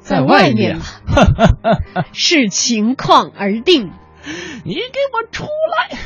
[0.00, 0.78] 在外外面。
[2.12, 3.92] 视情况而定。
[4.64, 4.80] 你给
[5.14, 5.98] 我出来！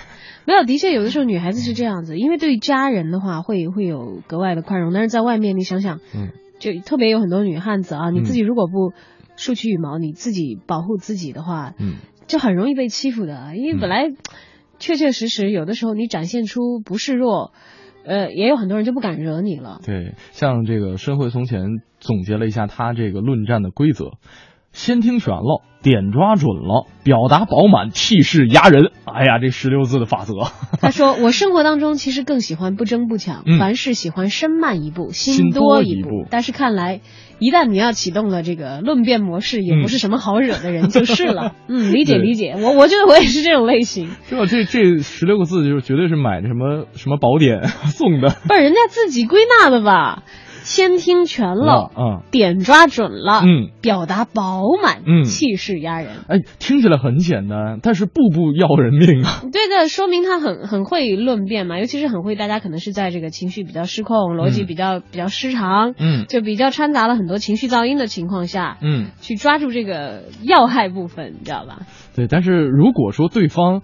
[0.45, 8.93] 没有，的确有的时候女孩子是这样子，因为对家人的话会会有格外的宽容，但是在外面你想想，嗯，就特别有很多女汉子啊，你自己如果不
[9.37, 11.95] 竖起羽毛，你自己保护自己的话，嗯，
[12.27, 14.05] 就很容易被欺负的，因为本来
[14.81, 17.53] 确确实实有的时候你展现出不示弱，
[18.05, 19.79] 呃，也有很多人就不敢惹你了。
[19.85, 21.61] 对，像这个申慧从前
[22.01, 24.13] 总结了一下他这个论战的规则：
[24.73, 28.91] 先听全了，点抓准了，表达饱满，气势压人。
[29.05, 30.35] 哎呀，这十六字的法则。
[30.81, 37.01] 他说： “我生活当中其实更喜欢不争不抢，嗯凡事喜欢身慢一步，心心多一一步但是看来，
[37.41, 41.57] 一旦你要启动了这个论辩模式，也不是什么好惹的人就是了。
[41.67, 44.11] 嗯，理解理解，我我觉得我也是这种类型。
[44.29, 44.47] 是吧？
[44.47, 48.29] 这这十六个字就是绝对是买的什么什么宝典送的。
[48.47, 50.23] 不是人家自己归纳的吧？
[50.63, 56.11] 先听全了，嗯点抓准了，嗯，表达饱满，嗯气势压人。
[56.29, 59.43] 哎，听起来很简单，但是步步要人命啊。
[59.53, 71.81] 对的，说明他很很会论辩嘛，尤其是很会，大家可能是在这个情绪比较失控、逻辑比较、比较失常，嗯就比较掺杂了很多情绪噪音的情况下，嗯，去抓住这个要害部分，你知道吧？
[72.15, 72.27] 对。
[72.29, 73.83] 但是如果说对方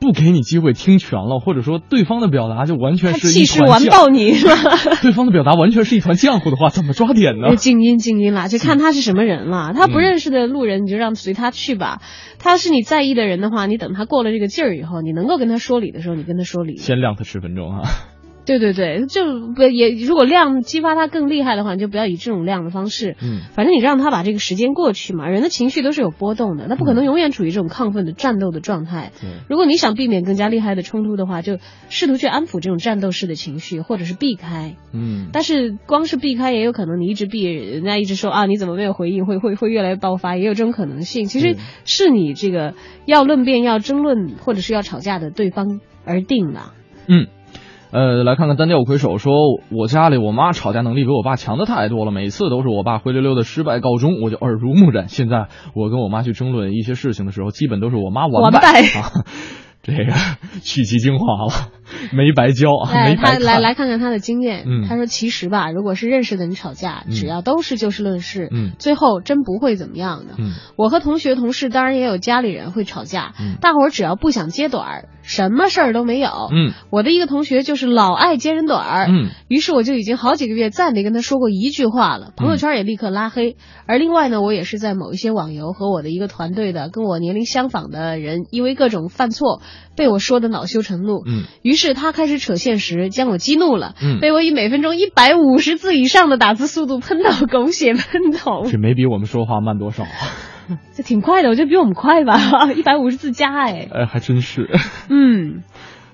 [0.00, 4.54] 不给你机会听全了，或者说对方的表达就完全他是气势完爆你是吧？
[5.02, 7.54] 对方的表达完全是一团浆糊的话，怎么抓点呢？
[7.56, 9.72] 静音静音啦，就看他是什么人了。
[9.74, 12.02] 他不嗯认识的路人，你就让随他去吧。
[12.38, 16.76] 他是你在意的人的话，你等他过了这个劲儿以后，你能够跟他说理的时候，你跟他说理。
[16.76, 17.82] 先晾他十分钟啊。
[18.48, 23.14] 对对对，就不也如果量激发他更厉害的话，你就不要以这种量的方式。
[23.20, 29.12] 嗯，反正你让他把这个时间过去嘛，人的情绪都是有波动的，他不可能永远处于这种亢奋的战斗的状态。
[29.20, 31.58] 对，如果你想避免更加厉害的冲突的话，就
[31.90, 34.76] 试图去安抚这种战斗式的情绪，或者是避开。
[34.94, 41.26] 嗯，但是光是避开，也有可能你一直避，人家一直说啊你怎么没有回应，会会会越来越爆发，也有这种可能性。
[41.26, 42.72] 其实是你这个
[43.04, 46.72] 要论辩、要争论或者是要吵架的对方而定了。
[47.10, 47.26] 嗯，
[47.90, 49.32] 呃，来看看单调魁首说，
[49.70, 55.08] 我家里我妈吵架能力比我爸强的太多了，每次都是我爸灰溜溜的失败告终，我就耳濡目染。
[55.08, 58.82] 现在我跟我妈去争论一些事情的时候，基本都是我妈完完败。
[59.82, 60.12] 这个
[60.62, 61.70] 取其精华了，
[62.12, 63.16] 没白教啊，来，没。
[63.16, 64.64] 他来来看看他的经验。
[64.66, 70.34] 嗯他说其实吧，如果是认识的人吵架，嗯只要都是就事论事，嗯最后真不会怎么样的。
[70.38, 76.28] 嗯我和同学、同事，当然也有家里人会吵架，嗯大伙儿只要不想揭短儿，什么事儿都没有。
[76.52, 83.56] 嗯我的一个同学就是老爱揭人短儿，嗯于是我就已经好几个月再没跟他说过一句话了，朋友圈也立刻拉黑。
[83.86, 89.62] 而另外呢，我也是在某一些网游和我的一个团队的跟我年龄相仿的人，因为各种犯错
[89.98, 91.22] 被我说的恼羞成怒。
[91.26, 100.08] 嗯于是他开始扯现实，将我激怒了，嗯被我以每分钟一百五十字以上的打字速度喷到狗血喷头，这没比我们说话慢多少啊！
[100.94, 104.70] 这挺快的，我觉得比我们快吧， 一百五十字加哎，哎，还真是。
[105.10, 105.64] 嗯。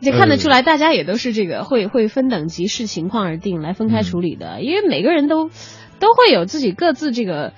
[0.01, 5.49] 就看得出呃来，大家也都是这个会会分等级视情况而定来分开处理的，因为每个人都
[5.99, 7.55] 都会有自己各自这个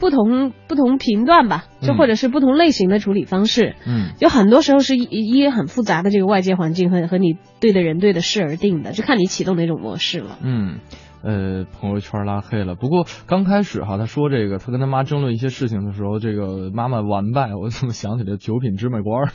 [0.00, 3.76] 不同不同频段吧，就嗯或者是不同类型的处理方式。
[3.86, 10.38] 嗯有很多时候是一一很复杂的这个外界环境和和你对的人对的事而定的，就看你启动哪种模式了。
[10.42, 10.78] 嗯，
[11.22, 12.74] 呃，朋友圈拉黑了。
[12.74, 19.28] 不过刚开始哈，他说这个他跟他妈争论一些事情的时候，这个妈妈完败，我怎么想起了九品芝麻官儿？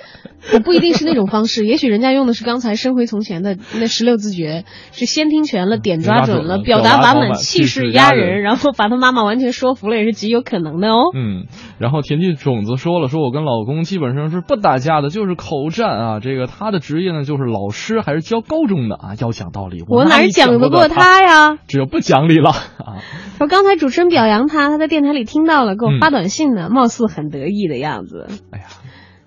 [0.54, 11.10] 我不一定是那种方式，也许人家用的是刚才生回从前的那十六字诀，是先听全了，点抓准了，表达完满，气势压人，然后把他妈妈完全说服了，也是极有可能的哦。
[11.14, 11.46] 嗯，
[11.78, 16.20] 然后田忌种子说了，说我跟老公基本上是不打架的，就是口战啊。
[16.20, 19.84] 这个他的职业呢就是老师，还是教高中的啊，要讲道理。
[19.88, 21.58] 我哪讲得过他他呀？
[21.66, 23.02] 只有不讲理了啊。
[23.38, 28.28] 说刚才主持人表扬他，他在电台里听到了，给我嗯发短信呢，貌似很得意的样子。
[28.52, 28.66] 哎呀，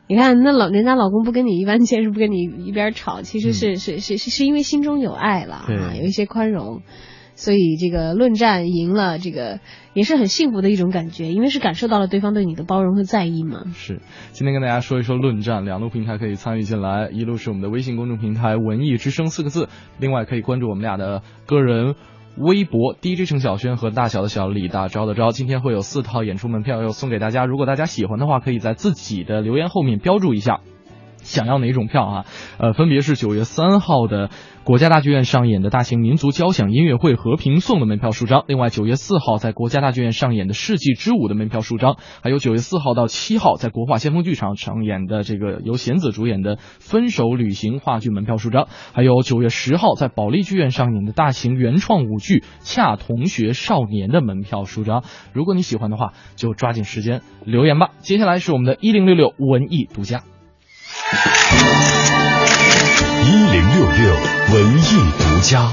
[0.09, 6.81] 你看，那老人家老公不跟你一般见识，不跟你一边吵，其实嗯是、是是是是因为心中有爱了啊，有一些宽容。
[7.35, 9.59] 所以这个论战赢了，这个
[9.93, 13.65] 也是很幸福的一种感觉，因为是感受到了对方对你的包容和在意嘛。
[13.75, 14.01] 是，
[14.31, 21.93] 今天跟大家说一说论战，两路平台可以参与进来，一路是我们的微信公众平台“文艺之声”四个字，另外可以关注我们俩的个人。
[22.37, 30.61] 微博 DJ 程小轩和大小的小李大招的招，今天会有四套演出门票要送给大家，如果大家喜欢的话，可以在自己的留言后面标注一下。
[31.29, 32.25] 想要哪种票啊？
[32.57, 34.29] 呃，分别是九月三号的
[34.63, 55.03] 国家大剧院上演的大型民族交响音乐会《和平颂》的门票数张，另外九月四号在国家大剧院上演的世纪之舞的门票数张，还有九月四号到七号在国画先锋剧场上演的这个由弦子主演的《分手旅行》话剧门票数张，还有九月十号在保利剧院上演的大型原创舞剧《恰同学少年》的门票数张。
[55.33, 57.91] 如果你喜欢的话，就抓紧时间留言吧。
[57.99, 60.21] 接下来是我们的一零六六文艺独家。
[63.23, 64.13] 一零六六
[64.53, 64.81] 文艺
[65.17, 65.71] 独家。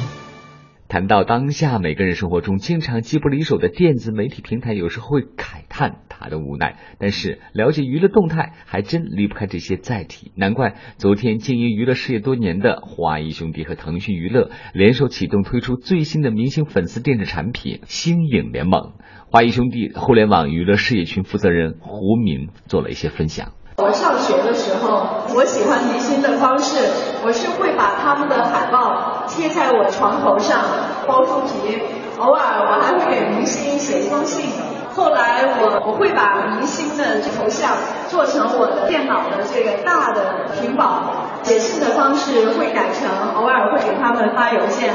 [0.88, 6.76] 谈到当下每个人生活中经常机不离手的电子媒体平台，有时候会慨叹它的无奈。
[7.00, 10.30] 但是了解娱乐动态，还真离不开这些载体。
[10.36, 18.92] 难怪昨天经营娱乐事业多年的华谊兄弟和腾讯娱乐联手启动推出最新的明星粉丝电子产品星影联盟。
[19.28, 23.52] 华谊兄弟互联网娱乐事业群负责人胡明做了一些分享。
[23.78, 25.02] 我上学的时候，
[25.34, 26.78] 我喜欢明星的方式，
[27.22, 30.60] 我是会把他们的海报贴在我床头上，
[31.06, 31.82] 包书皮。
[32.18, 34.50] 偶尔我还会给明星写一封信。
[34.94, 37.76] 后来我我会把明星的头像
[38.08, 41.02] 做成我的电脑的这个大的屏保，
[41.42, 43.06] 写信的方式会改成
[43.36, 44.94] 偶尔会给他们发邮件。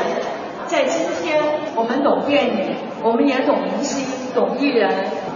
[0.66, 1.44] 在今天，
[1.76, 4.90] 我们懂电影，我们也懂明星，懂艺人，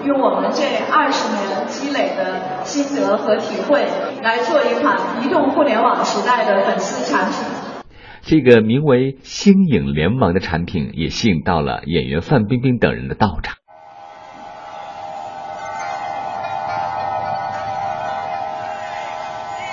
[0.06, 3.86] 用我们这二十年积累的心得和体会，
[4.22, 7.36] 来做一款移动互联网时代的粉丝产品。
[8.22, 13.56] 这个名为“星影联盟”的产品，也吸引到了演员范冰冰等人的到场。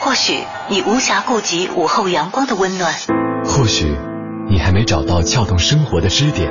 [0.00, 0.34] 或许
[0.68, 2.92] 你无暇顾及午后阳光的温暖，
[3.44, 3.96] 或许。
[4.50, 6.50] 你还没找到撬动生活的支点，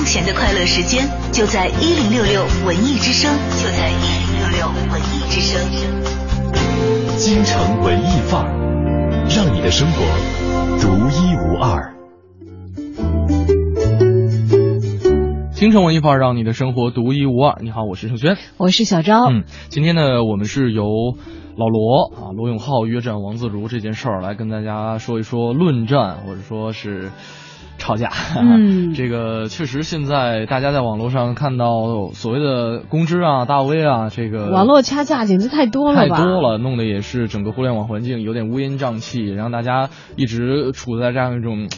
[0.00, 5.60] 空闲的快乐时间，就在一零六六文艺之声，就在一零六六文艺之声。
[7.18, 10.00] 京城文艺范儿，让你的生活
[10.80, 11.94] 独一无二。
[15.52, 17.58] 京城文艺范儿，让你的生活独一无二。
[17.60, 19.26] 你好，我是盛轩，我是小昭。
[19.30, 21.18] 嗯，今天呢，我们是由。
[21.56, 27.10] 老罗啊，罗永浩约战王自如这件事儿，来跟大家说一说论战，或者说是
[27.80, 28.10] 吵架。
[28.36, 41.68] 嗯， 这个确实现在大家在网络上看到所谓的公知啊、大 V 啊，这个网络掐架简直太多了太多了，弄得也是整个互联网环境有点乌烟瘴气，让大家一直处在这样一种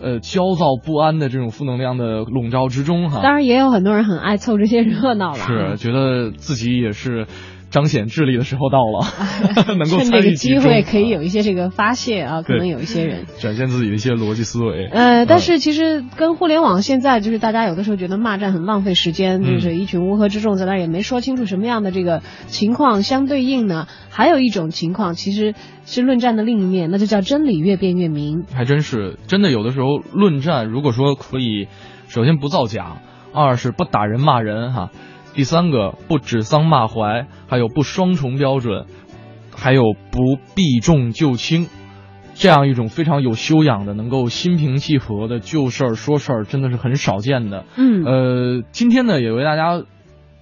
[0.00, 3.20] 呃焦躁不安的这种负能量的笼罩之中哈。
[3.22, 7.26] 当然，也有很多人很爱凑这些热闹了，是觉得自己也是。
[7.70, 14.86] 彰显智力的时候到了， 能够趁这个机会可以有一些这个发泄啊，可能有一些人展现自己的一些逻辑思维。
[14.86, 23.86] 呃，但是其实跟互联网现在就是大家有的时候觉得骂战很浪费时间，就是一群乌合之众在那也没说清楚什么样的这个情况相对应呢。
[24.10, 25.54] 还有一种情况其实
[25.84, 28.44] 是论战的另一面，那就叫真理越辩越明。
[28.52, 31.68] 还真是，真的有的时候论战，如果说可以，
[32.08, 32.96] 首先不造假，
[33.32, 34.90] 二是不打人骂人哈。
[35.38, 38.86] 第三个不指桑骂槐，还有不双重标准，
[39.54, 41.68] 还有不避重就轻，
[42.34, 47.66] 这样一种非常有修养的、能够心平气和的就事儿说事儿，真的是很少见的。
[47.76, 49.84] 嗯，呃，今天呢也为大家。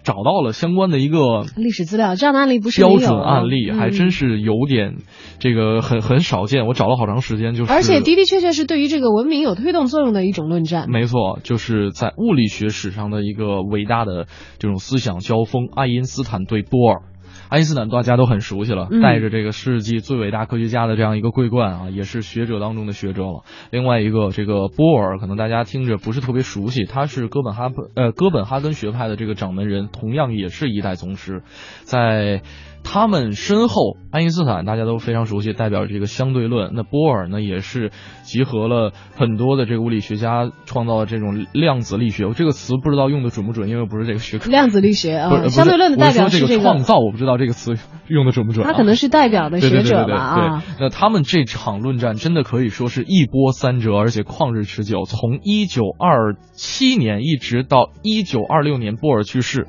[0.07, 4.99] 找到了相关的一个历史资料，这样的案例不是标准案例，还真是有点
[5.41, 6.69] 这个很很少见。
[6.69, 10.89] 我找了好长时间，就是而且的的确确是对于这个文明有推动作用的一种论战。
[10.89, 14.29] 没错，就是在物理学史上的一个伟大的
[14.61, 17.03] 这种思想交锋，爱因斯坦对波尔。
[17.49, 23.45] 爱因斯坦大家都很熟悉了，带着这个世纪最伟大科学家的这样一个桂冠啊，也是学者当中的学者了。
[23.71, 31.43] 另外一个这个波尔，可能大家听着不是特别熟悉，他是哥本哈呃哥本哈根学派的这个掌门人，同样也是一代宗师，
[31.85, 32.43] 在。
[32.89, 36.71] 他们身后，爱因斯坦大家都非常熟悉，代表这个相对论。
[36.73, 37.91] 那波尔呢，也是
[38.23, 42.31] 集合了很多的这个物理学家，创造的这种量子力学。
[42.33, 44.49] 这个词不知道用的准不准，因为不是这个学科。
[44.51, 47.75] 量子力学啊，相对论的代表是这个创造，我不知道这个词
[48.07, 48.65] 用的准不准。
[48.65, 50.65] 他可能是代表的学者吧啊。
[50.79, 59.67] 那他们这场论战真的可以说是一波三折，而且旷日持久，从一九二七年一直到一九二六年波尔去世。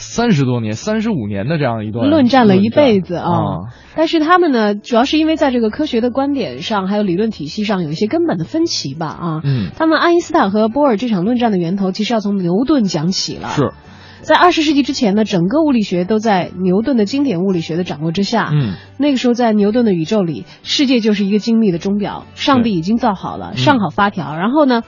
[0.00, 3.30] 三十多年、三十五年的这样一段论战了一辈子啊。
[3.30, 3.58] 啊
[3.96, 9.40] 但是他们呢，主要是因为在这个科学的观点上，还有理论体系上有一些根本的分歧吧啊。
[9.42, 13.48] 嗯，他们爱因斯坦和波尔这场论战的源头，其实要从牛顿讲起了。
[13.48, 13.72] 是。
[14.20, 18.50] 在二十世纪之前呢，整个物理学都在牛顿的经典物理学的掌握之下。
[18.52, 24.82] 嗯，那个时候在牛顿的宇宙里，世界就是一个精密的钟表，上帝已经造好了，上好发条，然后呢，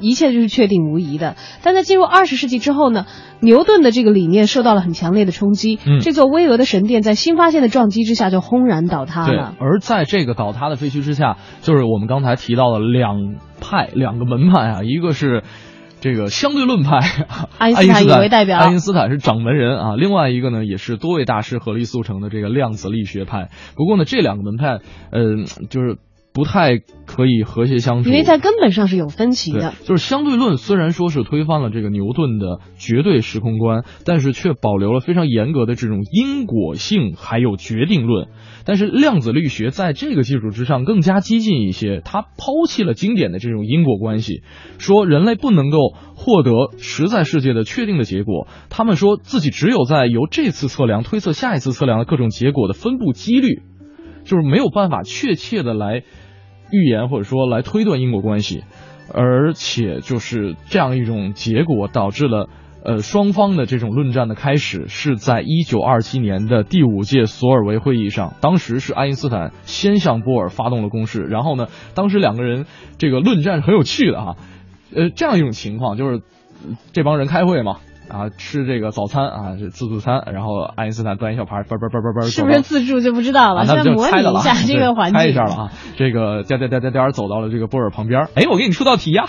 [0.00, 1.36] 一切就是确定无疑的。
[1.62, 3.06] 但在进入二十世纪之后呢，
[3.40, 15.42] 牛顿的这个理念受到了很强烈的冲击，嗯这座巍峨的神殿在新发现的撞击之下就轰然倒塌了。，而在这个倒塌的废墟之下，就是我们刚才提到的两派、两个门派啊，一个是。
[15.98, 17.00] 这个相对论派，
[17.58, 19.96] 爱因斯坦以为代表爱因斯坦是掌门人啊。
[19.96, 23.48] 另外一个呢，也是多位大师合力促成的这个量子力学派。
[23.76, 24.78] 不过呢，这两个门派，
[25.10, 25.96] 嗯、就是
[26.36, 26.76] 不太
[27.06, 38.28] 可以和谐相处，因为在根本上是有分歧的。，就是相对论虽然说是推翻了这个牛顿的绝对时空观，但是却保留了非常严格的这种因果性还有决定论。
[38.66, 44.42] 但是量子力学在这个基础之上更加激进一些，它抛弃了经典的这种因果关系，
[44.76, 45.78] 说人类不能够
[46.16, 48.46] 获得实在世界的确定的结果。
[48.68, 53.62] 他们说自己只有在由这次测量推测下一次测量的各种结果的分布几率，
[54.24, 56.02] 就是没有办法确切的来
[56.70, 58.64] 预言或者说来推断因果关系，
[59.12, 62.48] 而且就是这样一种结果导致了。
[62.84, 72.64] 呃，双方的这种论战的开始是在一九二七年的第五届索尔维会议上，当时是爱因斯坦先向波尔发动了攻势，然后呢，当时两个人
[72.96, 74.36] 这个论战很有趣的哈，
[74.94, 76.22] 呃，这样一种情况就是
[76.92, 77.78] 这帮人开会嘛。
[78.08, 85.18] 啊，吃这个早餐啊，是自助餐，然后爱因斯坦端一小盘，叭叭叭叭叭，是不是自助就不知道了，啊，那就猜的了拟一下啊这个环境。
[85.18, 85.72] 猜一下了啊。
[85.96, 89.26] 这个颠颠颠颠颠走到了这个波尔旁边，哎，我给你出道题呀，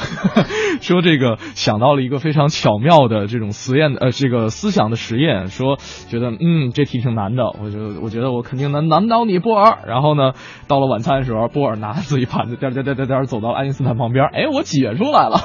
[0.81, 5.77] 说这个想到了一个非常巧妙的这种实验的呃这个思想的实验，说
[6.09, 9.79] 觉得嗯这题挺难的，我就我觉得我肯定能难倒你波尔。
[9.87, 10.33] 然后呢，
[10.67, 15.39] 到了晚餐的时候，波尔拿着自己盘子颠颠颠颠颠走到了爱因斯坦旁边，哎，我解出来了，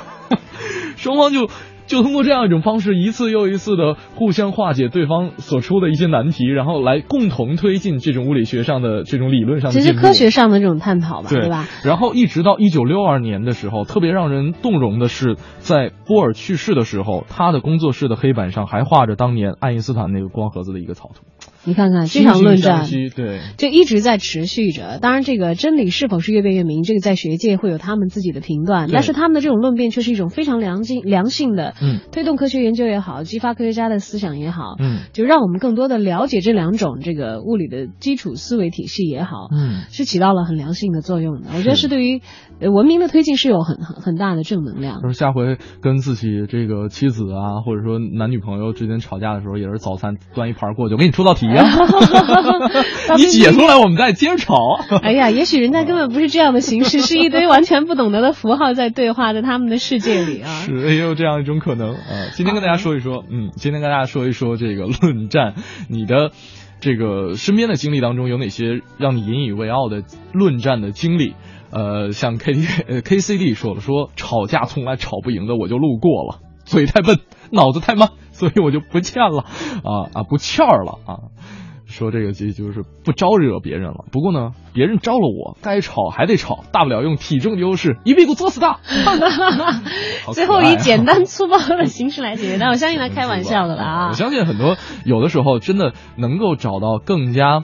[0.96, 1.48] 双方就。
[1.86, 9.80] 就通过这样一种方式，一次又一次的互相化解对方所出的一些难题，然后来共同推进这种物理学上的这种理论上的。
[9.80, 11.66] 其实科学上的这种探讨吧，对吧？
[11.84, 21.24] 然后一直到一九六二年的时候，特别让人动容的是，在波尔去世的时候，他的工作室的黑板上还画着当年爱因斯坦那个光盒子的一个草图。
[21.64, 24.98] 你看看这场论战对，就一直在持续着。
[25.00, 28.88] 当然，这个真理是否是越辩越明，这个在学界会有他们自己的评断。
[28.92, 41.48] 但是他们的这种论辩却是一种非常良性、良性的，嗯，推动科学研究也好，激发科学家的思想也好，嗯，就让我们更多的了解这两种这个物理的基础思维体系也好，嗯，是起到了很良性的作用的。
[41.54, 42.22] 我觉得是对于
[42.60, 45.00] 呃文明的推进是有很很很大的正能量。
[45.00, 51.64] 就是下回跟自己这个妻子啊，或者说男女朋友之间吵架的时候，也是早餐端一盘过去，我给你出道题呀、
[53.16, 54.56] 你解出来，我们再接着吵。
[55.02, 60.48] 哎呀，也许人家根本不是这样的形式，是一堆完全不懂得的符号在对话，在他们的世界里啊。
[60.66, 62.30] 是，也有这样一种可能啊。
[62.34, 65.54] 今天跟大家说一说，嗯，今天跟大家说一说这个论战，
[65.88, 66.30] 你的
[66.80, 71.34] 这个身边的经历当中有哪些让你引以为傲的论战的经历？
[71.74, 78.10] 呃，像 K T 呃 K C D 说了，说吵架从来吵不赢的，我就路过了，嘴太笨，脑子太慢，
[78.42, 79.44] 所以我就不欠了
[79.84, 81.14] 啊啊不欠儿了啊。
[81.86, 84.06] 说这个就就是不招惹别人了。
[84.10, 88.80] 不过呢，别人招了我，该吵还得吵，大不了用体重优势一屁股坐死他。
[90.34, 94.08] 最后以简单粗暴的形式来解决，但我相信他开玩笑的啦啊。
[94.08, 97.62] 我相信很多有的时候真的能够找到更加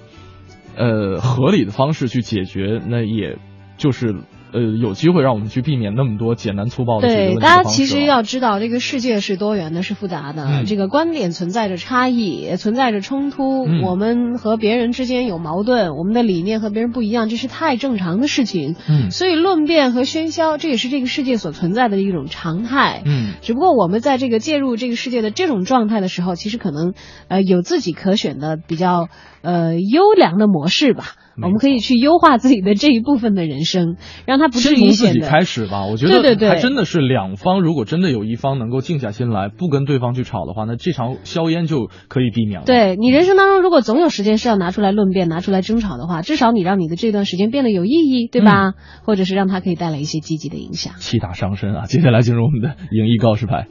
[0.77, 3.39] 呃合理的方式去解决，那也
[3.79, 4.15] 就是
[4.53, 10.45] 呃有机会让我们去避免那么多简单粗暴的对，大家其实要知道，这个世界是多元的，是复杂的。
[10.47, 13.67] 嗯这个观点存在着差异，也存在着冲突。
[13.67, 18.77] 嗯我们和别人之间有矛盾，我们的理念和别人不一样，这是太正常的事情。
[18.89, 23.03] 嗯所以论辩和喧嚣，这也是这个世界所存在的一种常态。
[23.05, 26.95] 嗯只不过我们在这个介入这个世界的这种状态的时候，其实可能
[27.29, 29.09] 呃有自己可选的比较
[29.43, 31.15] 呃优良的模式吧。
[31.39, 42.67] 没我们可以去优化自己的这一部分的人生，让他不至先从自己开始吧，我觉得对对对还真的是两方，如果真的有一方能够静下心来，不跟对方去吵的话，那这场硝烟就可以避免了。
[42.67, 48.73] 对你人生当中，如果总有时间是要拿出来论辩、拿出来争吵的话，至少你让你的这段时间变得有意义，对吧？
[49.05, 50.95] 或者是让它可以带来一些积极的影响。
[50.99, 51.87] 气大伤身啊！
[51.87, 53.67] 接下来进入我们的影艺告示牌。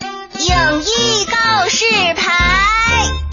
[0.00, 1.84] 影艺告示
[2.16, 3.23] 牌。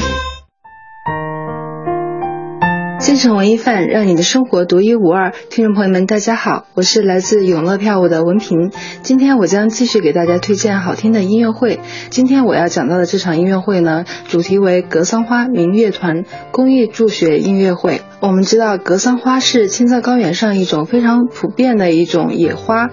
[3.01, 5.33] 京城文艺范，让你的生活独一无二。
[5.49, 8.71] 听众朋友们，大家好，我是来自永乐票务的文平。
[9.01, 11.79] 今天我将继续给大家推荐好听的音乐会。
[12.11, 18.01] 今天我要讲到的这场音乐会呢，主题为格桑花民乐团公益助学音乐会。
[18.19, 22.91] 我们知道，格桑花是青藏高原上一种非常普遍的一种野花。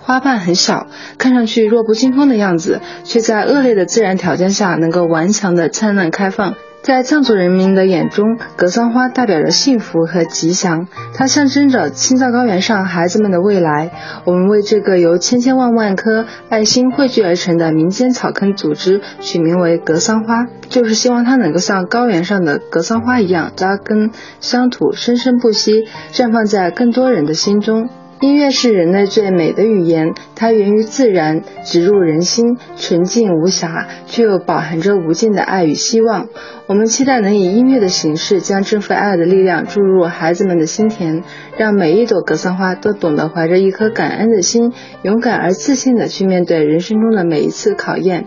[0.00, 0.86] 花瓣很小，
[1.18, 6.54] 看上去弱不禁风的样子，却在恶劣的自然条件下能够顽强的灿烂开放。
[6.82, 13.92] 在藏族人民的眼中，格桑花代表着幸福和吉祥，它象征着青藏高原上孩子们的未来。
[14.24, 24.10] 我们为这个由千千万万颗爱心汇聚而成的民间草根组织取名为格桑花，就是希望它能够像高原上的格桑花一样扎根
[24.40, 27.90] 乡土，生生不息，绽放在更多人的心中。
[28.20, 36.28] 音乐是人类最美的语言，它源于自然，植入人心，纯净无瑕，却又饱含着无尽的爱与希望。
[36.66, 41.22] 我们期待能以音乐的形式，将这份爱的力量注入孩子们的心田，
[41.56, 48.26] 让每一朵格桑花都懂得怀着一颗感恩的心，勇敢而自信地去面对人生中的每一次考验。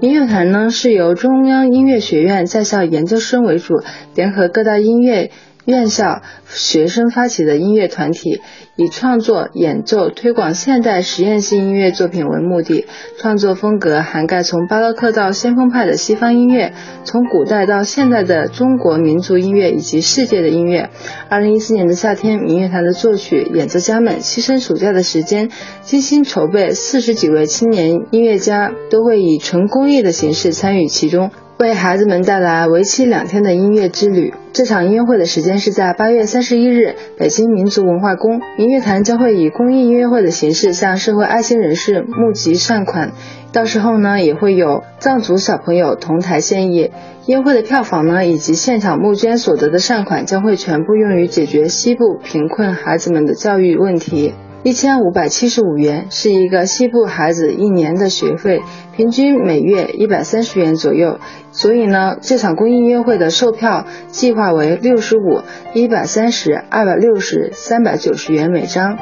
[0.00, 3.74] 民乐团呢，是由中央音乐学院在校研究生为主，
[4.14, 5.30] 联合各大音乐。
[5.66, 8.40] 院校学生发起的音乐团体，
[8.76, 12.86] 以创作、演奏、推广现代实验性音乐作品为目的。
[13.18, 20.90] 创作风格涵盖从巴洛克到先锋派的西方音乐，从古代到现代的中国民族音乐以及世界的音乐。
[21.28, 25.50] 二零一四年的夏天，民乐团的作曲演奏家们牺牲暑假的时间，
[25.82, 31.32] 精心筹备，四十几位青年音乐家都会以纯公益的形式参与其中。
[31.58, 34.34] 为孩子们带来为期两天的音乐之旅。
[34.52, 38.42] 这场音乐会的时间是在八月三十一日，北京民族文化宫。
[38.58, 43.12] 民乐团将会以公益音乐会的形式向社会爱心人士募集善款，
[43.52, 46.90] 到时候呢，也会有藏族小朋友同台献艺。
[47.24, 54.34] 音乐会的票房呢，以及现场募捐所得的善款，将会全部用于解决西部贫困孩子们的教育问题。
[54.66, 58.62] 一千五百七十五元是一个西部孩子一年的学费，
[58.96, 61.20] 平均每月一百三十元左右。
[61.52, 65.42] 所以呢，这场公益音乐会的售票计划为六十五、
[65.72, 68.98] 一百三十、二百六十、三百九十元每张。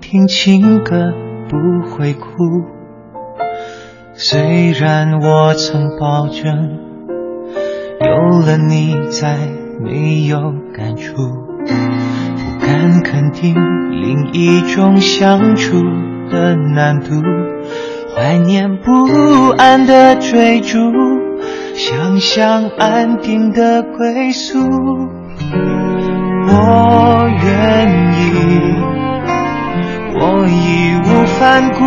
[0.00, 1.12] 听情歌
[1.48, 1.56] 不
[1.88, 2.26] 会哭，
[4.14, 6.78] 虽然我曾保证，
[8.00, 9.36] 有了你再
[9.80, 10.38] 没有
[10.76, 13.54] 感触，不敢肯定
[13.90, 15.80] 另一种相处
[16.30, 17.10] 的难度，
[18.14, 20.78] 怀念不安的追逐，
[21.74, 24.58] 想象安定的归宿，
[26.48, 28.93] 我愿意。
[30.26, 31.84] 我义无反顾，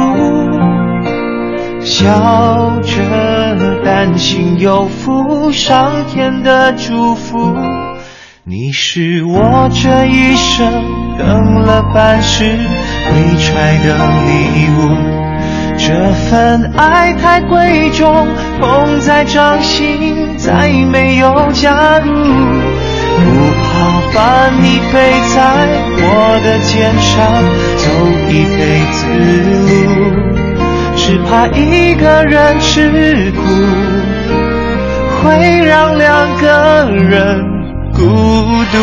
[1.84, 7.56] 笑着担心有负上天的祝福。
[8.44, 10.72] 你是我这一生
[11.18, 14.96] 等了半世未揣的礼物，
[15.76, 18.28] 这份爱太贵重，
[18.60, 22.14] 捧在掌心再没有加入。
[23.20, 23.24] 不
[23.64, 23.68] 怕
[24.14, 25.68] 把你背在
[26.20, 27.14] 我的肩上
[27.78, 27.86] 走
[28.28, 28.60] 一辈
[28.92, 28.98] 子
[29.68, 29.70] 路，
[30.96, 33.40] 只怕一个人吃苦，
[35.22, 35.26] 会
[35.64, 37.40] 让两个人
[37.94, 38.02] 孤
[38.72, 38.76] 独。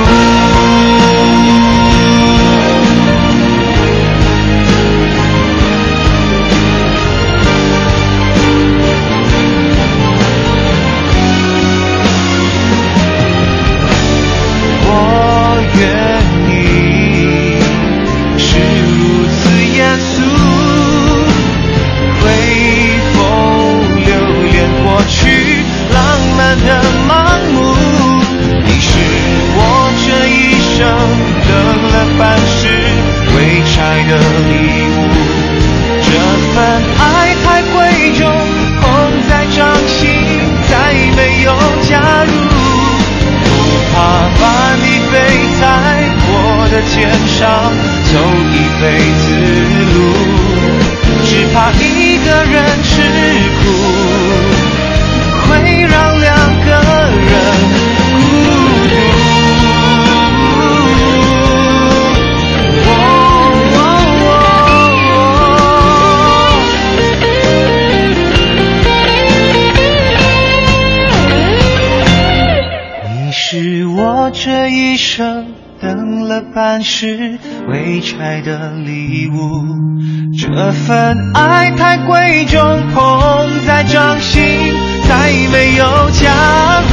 [48.84, 49.24] 辈子
[49.94, 49.96] 路，
[51.24, 53.00] 只怕一个人吃
[53.62, 53.62] 苦，
[55.48, 55.48] 会
[55.88, 56.28] 让两
[56.60, 56.68] 个
[57.30, 57.32] 人
[58.12, 58.12] 孤
[58.90, 58.92] 独。
[73.08, 77.33] 你是我这一生等了半世
[77.94, 79.62] 你拆的礼物，
[80.36, 82.60] 这份爱太贵重，
[82.92, 84.42] 捧在掌心，
[85.08, 86.92] 再没有假如。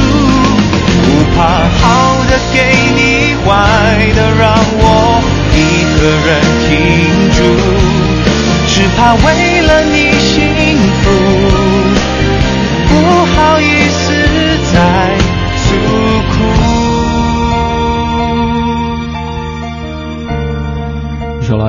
[1.02, 2.56] 不怕好的给
[2.94, 3.50] 你，坏
[4.14, 5.20] 的让我
[5.52, 5.58] 一
[5.98, 6.30] 个人
[6.68, 6.70] 停
[7.32, 7.42] 住，
[8.68, 9.26] 只怕为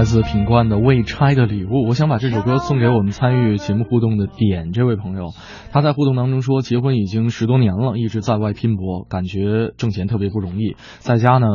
[0.03, 5.29] 来自品冠的《未拆的礼物》，我想把这首歌送给我们参与节目互动的点这位朋友。
[5.71, 10.75] 他在互动当中说，结婚已经十多年了，一直在外拼搏，感觉挣钱特别不容易。
[10.97, 11.47] 在家呢，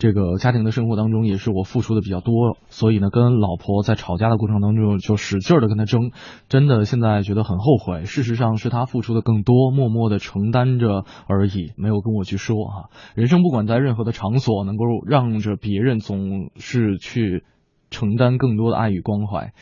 [0.00, 6.10] 这个家庭的生活当中也是我付出的比较多，所以呢，跟老婆在吵架的过程当中就使劲的跟他争，
[6.48, 8.04] 真的现在觉得很后悔。
[8.04, 12.90] 事实上是他付出的更多，默默的承担着而已，没有跟我去说哈。
[13.14, 17.44] 人生不管在任何的场所，能够让着别人总是去。
[17.92, 19.52] 承担更多的爱与关怀，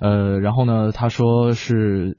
[0.00, 2.16] 呃，然后呢，他说是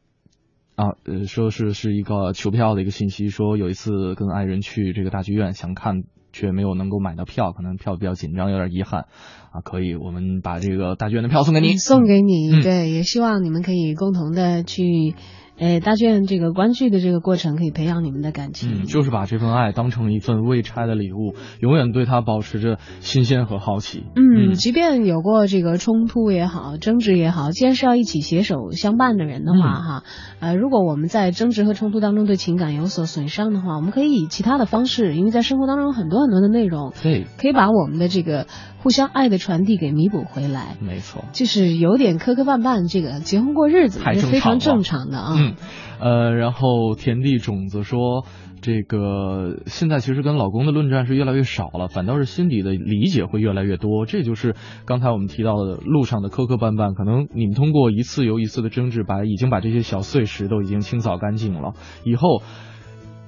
[0.76, 9.06] 啊，呃，说是是一个求票的一个信息，说有一次跟爱人去这个大剧院想看，却没有能够买到票，可能票比较紧张，有点遗憾
[9.52, 9.62] 啊。
[9.64, 15.16] 可以，我们把这个大剧院的票送给你，送给你，嗯对，也希望你们可以共同的去。
[15.58, 24.04] 呃，大剧院这个关剧的这个过程可以培养你们的感情，嗯，就是把这份爱当成一份未拆的礼物，永远对它保持着新鲜和好奇。
[24.16, 30.04] 嗯，即便有过这个冲突也好，争执也好，既然是要一起携手相伴的人的话，嗯哈，
[30.40, 38.48] 呃，如果我们在争执和冲突当中对情感有所损伤的话，我们可以以其他的方式，因为在生活当中有很多很多的内容，对，可以把我们的这个
[38.84, 40.76] 互相爱的传递给弥补回来。
[40.82, 45.34] 没错，就是有点磕磕绊绊，这个结婚过日子还是非常正正常的啊。
[45.38, 45.56] 嗯，
[46.00, 48.26] 呃，然后田地种子说，
[48.62, 54.06] 这个现在其实跟老公的论战是越来越少了，反倒是心底的理解会越来越多。
[54.06, 54.56] 这就是
[54.86, 61.74] 刚才我们提到的路上的磕磕绊绊，可能你们通过一次又一次的争执，把已经把这些小碎石都已经清扫干净了，
[62.04, 62.42] 以后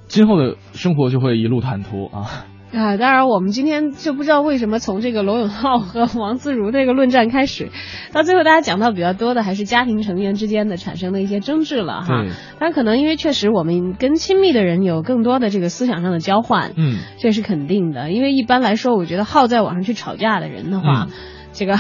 [0.08, 2.46] 今后的生活就会一路坦途啊。
[2.76, 7.72] 啊，当然，我们今天就不知道为什么从这个罗永浩和王自如这个论战开始，
[8.12, 12.30] 到最后大家讲到比较多的还是家庭成员之间的产生的一些争执了哈对。
[12.60, 18.12] 当然，可能因为确实我们跟亲密的人有更多的这个思想上的交换，嗯，这是肯定的。
[18.12, 21.12] 因为一般来说，我觉得好在网上去吵架的人的话，嗯
[21.54, 21.78] 这个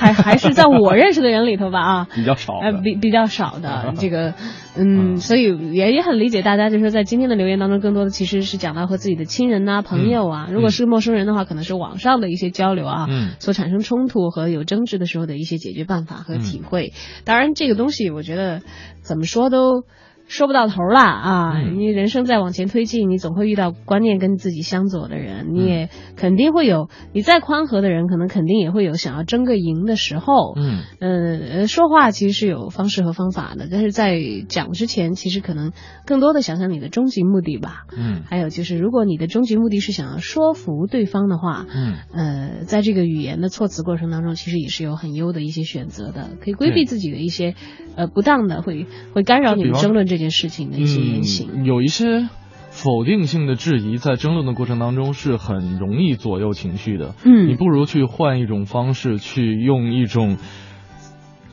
[0.00, 4.32] 还还是在我认识的人里头吧啊， 比较少呃，比比较少的 这个，
[4.76, 16.92] 嗯，所以也也很理解大家，就是说在今天的留言当中，更多的其实是讲到和自己的亲人呐、朋友啊，如果是陌生人的话，可能是网上的一些交流啊，嗯所产生冲突和有争执的时候的一些解决办法和体会。
[17.24, 18.62] 当然，这个东西我觉得
[19.02, 19.84] 怎么说都。
[20.30, 21.52] 说不到头了啊！
[21.56, 30.54] 嗯你人生在往前推进，你总会遇到观念跟自己相左的人，你也肯定会有，你再宽和的人，可能肯定也会有想要争个赢的时候。
[30.56, 35.72] 嗯呃，说话其实是有方式和方法的，但是在讲之前，其实可能
[36.06, 37.86] 更多的想想你的终极目的吧。
[37.96, 47.54] 嗯还有就是，如果你的终极目的是想要说服对方的话，嗯呃，在这个语言的措辞过程当中，其实也是有很优的一些选择的，可以规避自己的一些
[47.96, 51.48] 呃不当的会会干扰你们争论这件事情的一些言行。
[51.52, 52.28] 嗯，有一些
[52.70, 57.16] 否定性的质疑，在争论的过程当中是很容易左右情绪的。
[57.24, 60.36] 嗯你不如去换一种方式，去用一种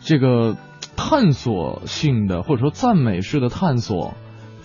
[0.01, 0.55] 这个
[0.95, 4.13] 探索性的或者说赞美式的探索，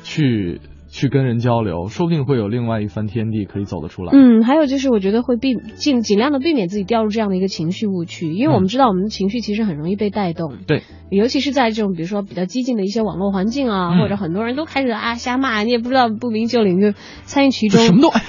[0.02, 0.60] 去
[0.92, 4.12] 去跟人交流，说不定会有另外一番天地可以走得出来。
[4.12, 10.52] 嗯，还有就是，我觉得会避尽尽量的避免自己掉入这样的一个情绪误区，因为我们知道我们的情绪其实很容易被带动。
[10.66, 16.92] 对，尤其是在这种比如说比较激进的一些网络环境啊，嗯或者很多人都开始啊瞎骂，你也不知道不明就里就
[17.24, 18.20] 参与其中，什么都哎，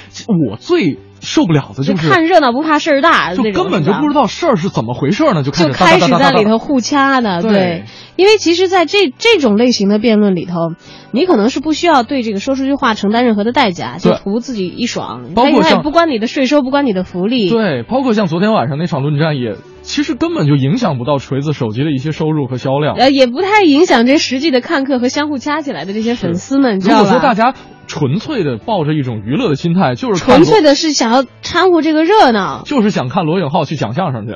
[0.50, 4.28] 我最受不了的就就是看热闹不怕事儿大，就根本就不知道。
[4.28, 7.86] 事儿是怎么回事呢，就开始哒开始在里头互掐的，对。
[8.16, 10.54] 因为其实，在这这种类型的辩论里头，
[11.12, 19.56] 你可能是不需要对这个说出去话承担任何的代价，就图自己一爽，他他也包括像不关你的税收，不关你的福利，对，包括像昨天晚上那场论战也，
[19.94, 22.96] 其实根本就影响不到锤子手机的一些收入和销量。
[22.96, 27.02] 呃，也不太影响这实际的看客和相互加起来的这些粉丝们，你知道吧？
[27.04, 27.54] 如果说大家
[27.86, 32.64] 纯粹的抱着一种娱乐的心态，就是纯粹的是想要掺和这个热闹。
[32.66, 34.34] 就是想看罗永浩去讲相声去，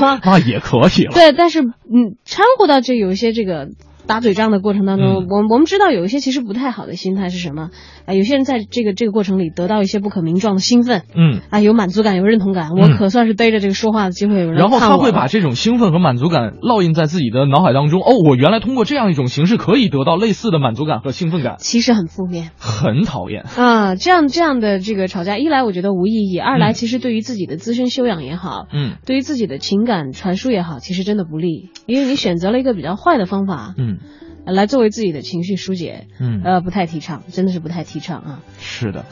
[0.00, 1.12] 那 也可以了。
[1.12, 3.68] 对，但是嗯，掺和到这有一些这个
[4.06, 7.70] 打嘴仗的过程当中，嗯我我们知道有一些其实不太好的心态是什么？
[8.06, 11.40] 啊、有些人在这个这个过程里得到一些不可名状的兴奋，嗯。
[11.50, 18.00] 啊，有满足感，有认同感，我嗯可算是逮着这个说话的机会有人然后他会把这种兴奋和满足感烙印在自己的脑海当中。
[18.00, 22.50] 哦，我原来通过这样一种形式可以得到类似的满足感和兴奋感，其实很负面。
[22.58, 23.44] 很讨厌。
[23.56, 34.08] 啊，这样这样的这个吵架，一来我觉得无意义，二来嗯其实对于自己的自身修养也好，嗯对于自己的情感传输也好，其实真的不利，因为你选择了一个比较坏的方法，嗯
[34.46, 38.40] 呃来作为自己的情绪疏解，嗯呃，不太提倡，真的是不太提倡啊。
[38.58, 39.06] 是的，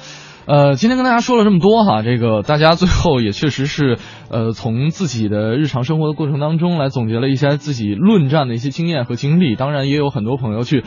[0.44, 3.96] 呃，今天跟大家说了这么多哈，这个大家最后也确实是，
[4.28, 10.84] 呃，从自己的日常生活的过程当中来总结了一些自己论战的一些经验和经历，当然也有很多朋友去。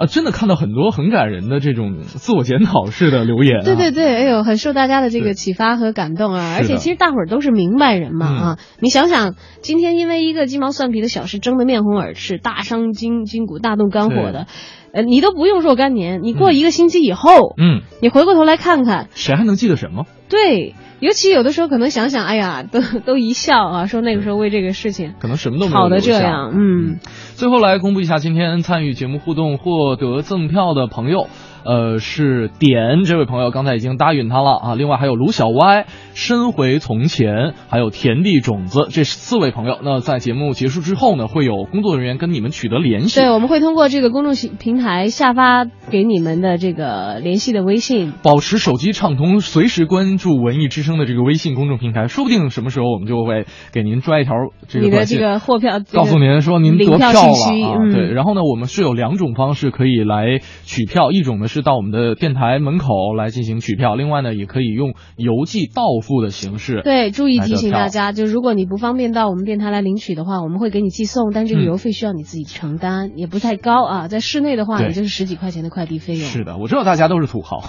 [0.00, 6.54] 啊，真的看到很多很感人的这种自我检讨式的留言、啊，对对对，哎呦，很受大家的这个启发和感动啊！
[6.56, 8.58] 而且其实大伙儿都是明白人嘛、嗯啊！
[8.80, 14.46] 你想想，今天因为一个鸡毛蒜皮的小事争得面红耳赤，大伤筋筋骨、大动肝火的，
[14.92, 20.06] 呃，你都不用若干年，你过一个星期以后，嗯，你回过头来看看，谁还能记得什么？
[20.28, 26.98] 对，尤其有的时候可能想想，哎呀，都 都一笑啊，说那个时候为这个事情可能什么都没有好的这样，嗯。
[27.34, 31.28] 最后来公布一下今天参与节目互动获得赠票的朋友，
[31.64, 34.74] 呃，是点这位朋友，刚才已经答应他了啊。
[34.74, 39.78] 另外还有卢小歪、身回从前，还有田地种子这四位朋友。
[39.82, 43.20] 那在节目结束之后呢，会有工作人员跟你们取得联系。
[43.20, 48.12] 对，我们会通过这个公众平台下发给你们的这个联系的微信。
[48.22, 54.34] 保持手机畅通，随时关注文艺之声的这个微信公众平台，说不定什么时候我们就会给您拽一条
[54.68, 58.10] 这个你的这个货票，这个告诉您说您得票票了啊，嗯，对。
[58.12, 66.80] 然后呢，我们是有两种方式可以来取票，一种呢是到我们的电台门口来进行取票，另外呢也可以用邮寄到付的形式。
[66.82, 67.90] 对，注意提醒大家。
[67.90, 74.06] 家，就如果你不方便到我们电台来领取的话，我们会给你寄送，但这个嗯邮费需要你自己承担，也不太高啊。
[74.06, 76.22] 在室内的话，也就是十几块钱的快递费用。
[76.22, 77.64] 是的，我知道大家都是土豪，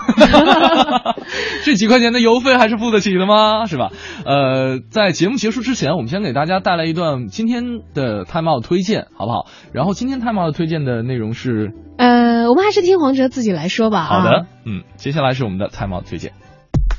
[1.65, 3.65] 这几块钱的邮费还是付得起的吗？
[3.65, 3.89] 是吧？
[4.25, 7.63] 呃，在节目结束之前，我们先给大家带来一段今天
[7.95, 9.47] 的 Time Out 推荐，好不好？
[9.73, 12.10] 然后今天 Time Out 推荐的内容是呃，
[12.51, 14.03] 我们还是听黄哲自己来说吧。
[14.03, 16.33] 好的啊，嗯，接下来是我们的 Time Out 推荐。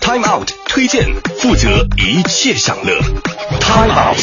[0.01, 2.99] Time Out 推荐，负责一切享乐。
[3.61, 4.17] Time Out。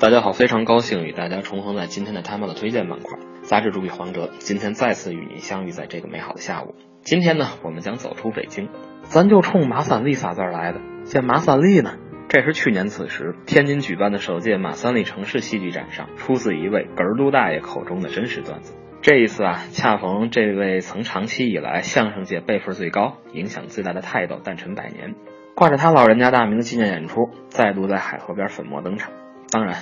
[0.00, 3.18] 大家好，非常高兴与大家重逢在今天的 Time Out 的推荐板块。
[3.42, 6.74] 杂志主笔黄哲，今天再次与您相遇在这个美好的下午。
[7.02, 8.70] 今天呢，我们将走出北京，
[9.02, 10.80] 咱就冲马三立仨字来的。
[11.04, 11.96] 这马三立呢，
[12.28, 18.74] 这是去年此时天津举办的首届马三立城市戏剧展上出自一位哏儿都大爷口中的真实段子。
[19.02, 25.16] 这一次啊，恰逢这位曾长期以来相声界辈分最高、影响最大的泰斗诞辰百年，
[25.56, 29.12] 挂着他老人家大名的纪念演出再度在海河边粉墨登场。
[29.50, 29.74] 当然，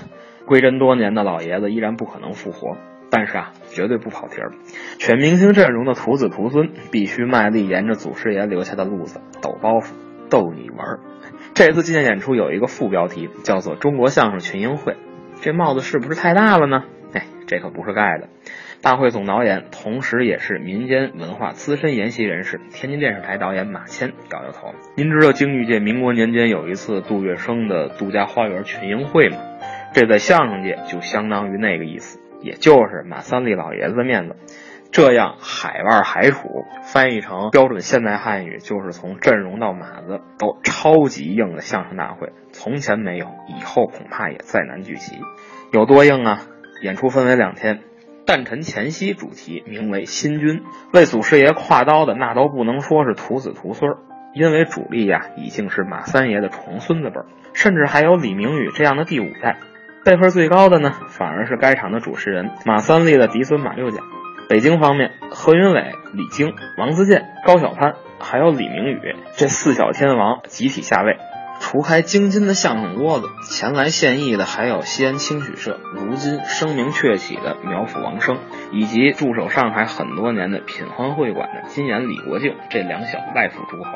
[0.46, 2.78] 归真多年的老爷子依然不可能复活，
[3.10, 4.52] 但是啊，绝对不跑题儿。
[4.98, 9.92] 全明星阵容的徒子徒孙必须卖力沿着祖师爷留下的路子抖包袱，
[10.30, 11.00] 逗你玩儿。
[11.54, 14.96] 这次纪念演出有一个副标题，叫做“中国相声群英会”，
[15.42, 16.84] 这帽子是不是太大了呢？
[17.12, 18.28] 哎，这可不是盖的。
[18.82, 24.72] 大会总导演，同时也是民间文化资深研习人士，天津电视台导演马谦摇摇头。
[24.96, 29.36] 您知道京剧界民国年间有一次杜月笙的杜家花园群英会吗？
[29.92, 34.36] 这在相声界就相当于那个意思，也就是马三立老爷子的面子。
[34.92, 36.48] 这样海外海楚
[36.82, 45.16] 翻译成标准现代汉语，就是从阵容到马子都超级硬的相声大会，从前没有，以后恐怕也再难聚齐。
[45.72, 46.40] 有多硬啊？
[46.82, 47.80] 演出分为两天。
[48.26, 50.62] 诞辰前夕主题名为“新君”，
[50.92, 53.92] 为祖师爷挎刀的那都不能说是徒子徒孙，
[54.34, 57.16] 因为主力呀、已经是马三爷的重孙子辈，
[57.54, 59.58] 甚至还有李明宇这样的第五代。
[60.04, 64.00] 辈分最高的呢，反而是该场的主持人马三立的嫡孙马六甲。
[64.50, 71.18] 北京方面，何云伟、李菁、王自健、高晓攀，还有李明宇这四小天王集体下位。
[71.60, 78.38] 除开京津的相声窝子，前来献艺的还有西安清曲社如今声名鹊起的苗阜王声，
[78.72, 83.90] 以及驻守上海很多年的品欢会馆的金岩李国敬这两小外府诸侯。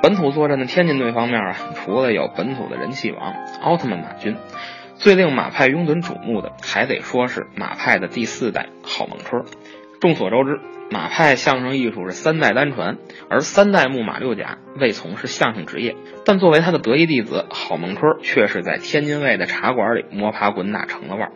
[0.00, 4.38] 本土作战的天津队方面啊，除了有本土的人气王奥特曼马军，
[4.94, 9.44] 最令马派拥趸瞩目的，还得说是马派的第四代郝孟春。
[10.02, 10.58] 众所周知，
[10.90, 12.98] 马派相声艺术是三代单传，
[13.30, 21.32] 而三代目马六甲未从事相声职业，但作为他的得意弟子郝孟春，却是在天津卫的茶馆里摸爬滚打成了腕儿。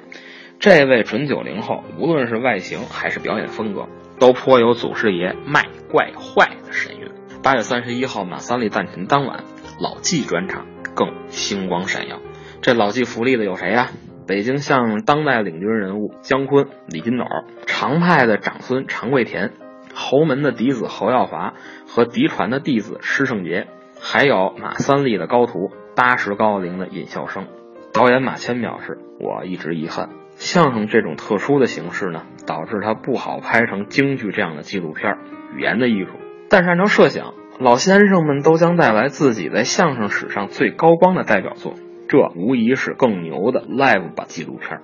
[0.58, 3.86] 这位准九零后，无论是外形还是表演风格，
[4.18, 7.12] 都颇有祖师爷卖怪坏的神韵。
[7.44, 9.44] 八月三十一号马三立诞辰当晚，
[9.80, 10.66] 老纪专场
[10.96, 12.20] 更星光闪耀。
[12.62, 13.92] 这老纪福利的有谁呀、
[14.26, 17.24] 北京相声当代领军人物姜昆、李金斗，
[17.66, 19.52] 常派的长孙常贵田，
[19.94, 21.54] 侯门的嫡子侯耀华
[21.86, 23.68] 和嫡传的弟子施圣杰，
[24.00, 27.46] 还有马三立的高徒八十高龄的尹笑生。
[27.92, 35.16] 导演马谦表示：“我一直遗憾，相声这种特殊的形式呢，导致它不好拍成京剧这样的纪录片，
[35.54, 36.10] 语言的艺术。
[36.50, 41.74] 但是按照设想，老先生们都将带来自己在相声史上最高光的代表作。”
[42.08, 44.80] 这无疑是更牛的 live 版纪录片。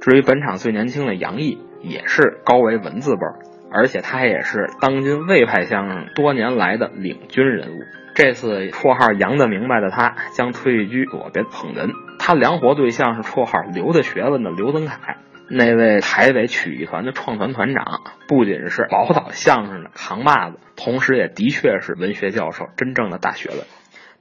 [0.00, 3.38] 至于本场最年轻的杨毅，也是高维文字辈儿，
[3.72, 7.80] 而且他也是当今魏派相声多年来的领军人物。
[8.14, 11.90] 这次绰号杨的明白的他，将推居左边捧哏。
[12.18, 15.16] 他梁活对象是绰号刘的学问的刘登凯。
[15.50, 23.58] 那位台北曲艺团的创团团长，不仅是宝岛相声的扛把子，同时也的确是文学教授真正的大学问。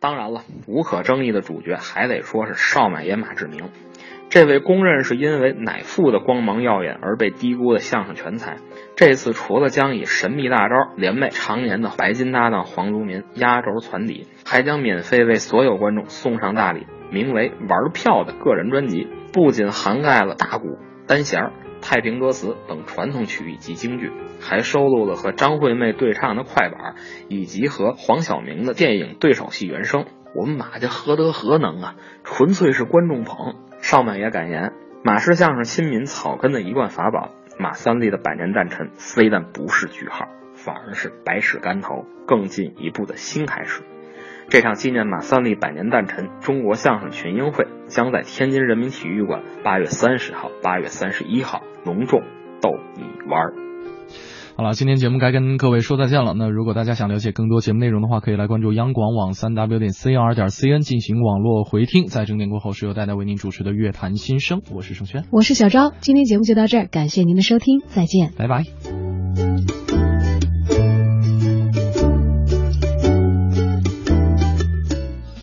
[0.04, 3.70] 当然了，无可争议的主角还得说是少买野马志明，
[4.30, 8.58] 这位公认是因为乃父的光芒耀眼而被低估的相声全才。
[8.98, 21.54] 这次除了将以神秘大招连袂常年的白金搭档黄宗民压轴传底，还将免费为所有观众送上大礼，名为“玩票”的个人专辑，不仅涵盖了大鼓、单弦、
[21.84, 26.96] 太平歌词等传统曲艺及京剧，还收录了和张惠妹对唱的快板，
[27.28, 30.06] 以及和黄晓明的电影对手戏原声。
[30.34, 31.96] 我们马家何德何能啊？
[32.24, 33.56] 纯粹是观众捧。
[33.82, 34.72] 少满也感言，
[35.04, 43.84] 马氏相声亲民草根的一贯法宝，马三立的百年诞辰非但不是句号，反而是百尺竿头更进一步的新开始。
[44.49, 52.22] 这场纪念马三立百年诞辰中国相声群英会将在天津人民体育馆八月三十号、八月三十一号隆重
[52.61, 53.53] 逗你玩儿。
[54.56, 56.36] 好了，今天节目该跟各位说再见了。
[56.38, 62.06] 那如果大家想了解更多节目内容的话，可以来关注央广网三 w 点 cr 点 cn 进行网络回听。
[62.06, 65.91] 在整点过后，是由戴戴为您主持的《乐坛新声》，我是盛轩，我是小昭。
[66.02, 70.03] 今天节目就到这儿，感谢您的收听，再见，拜拜。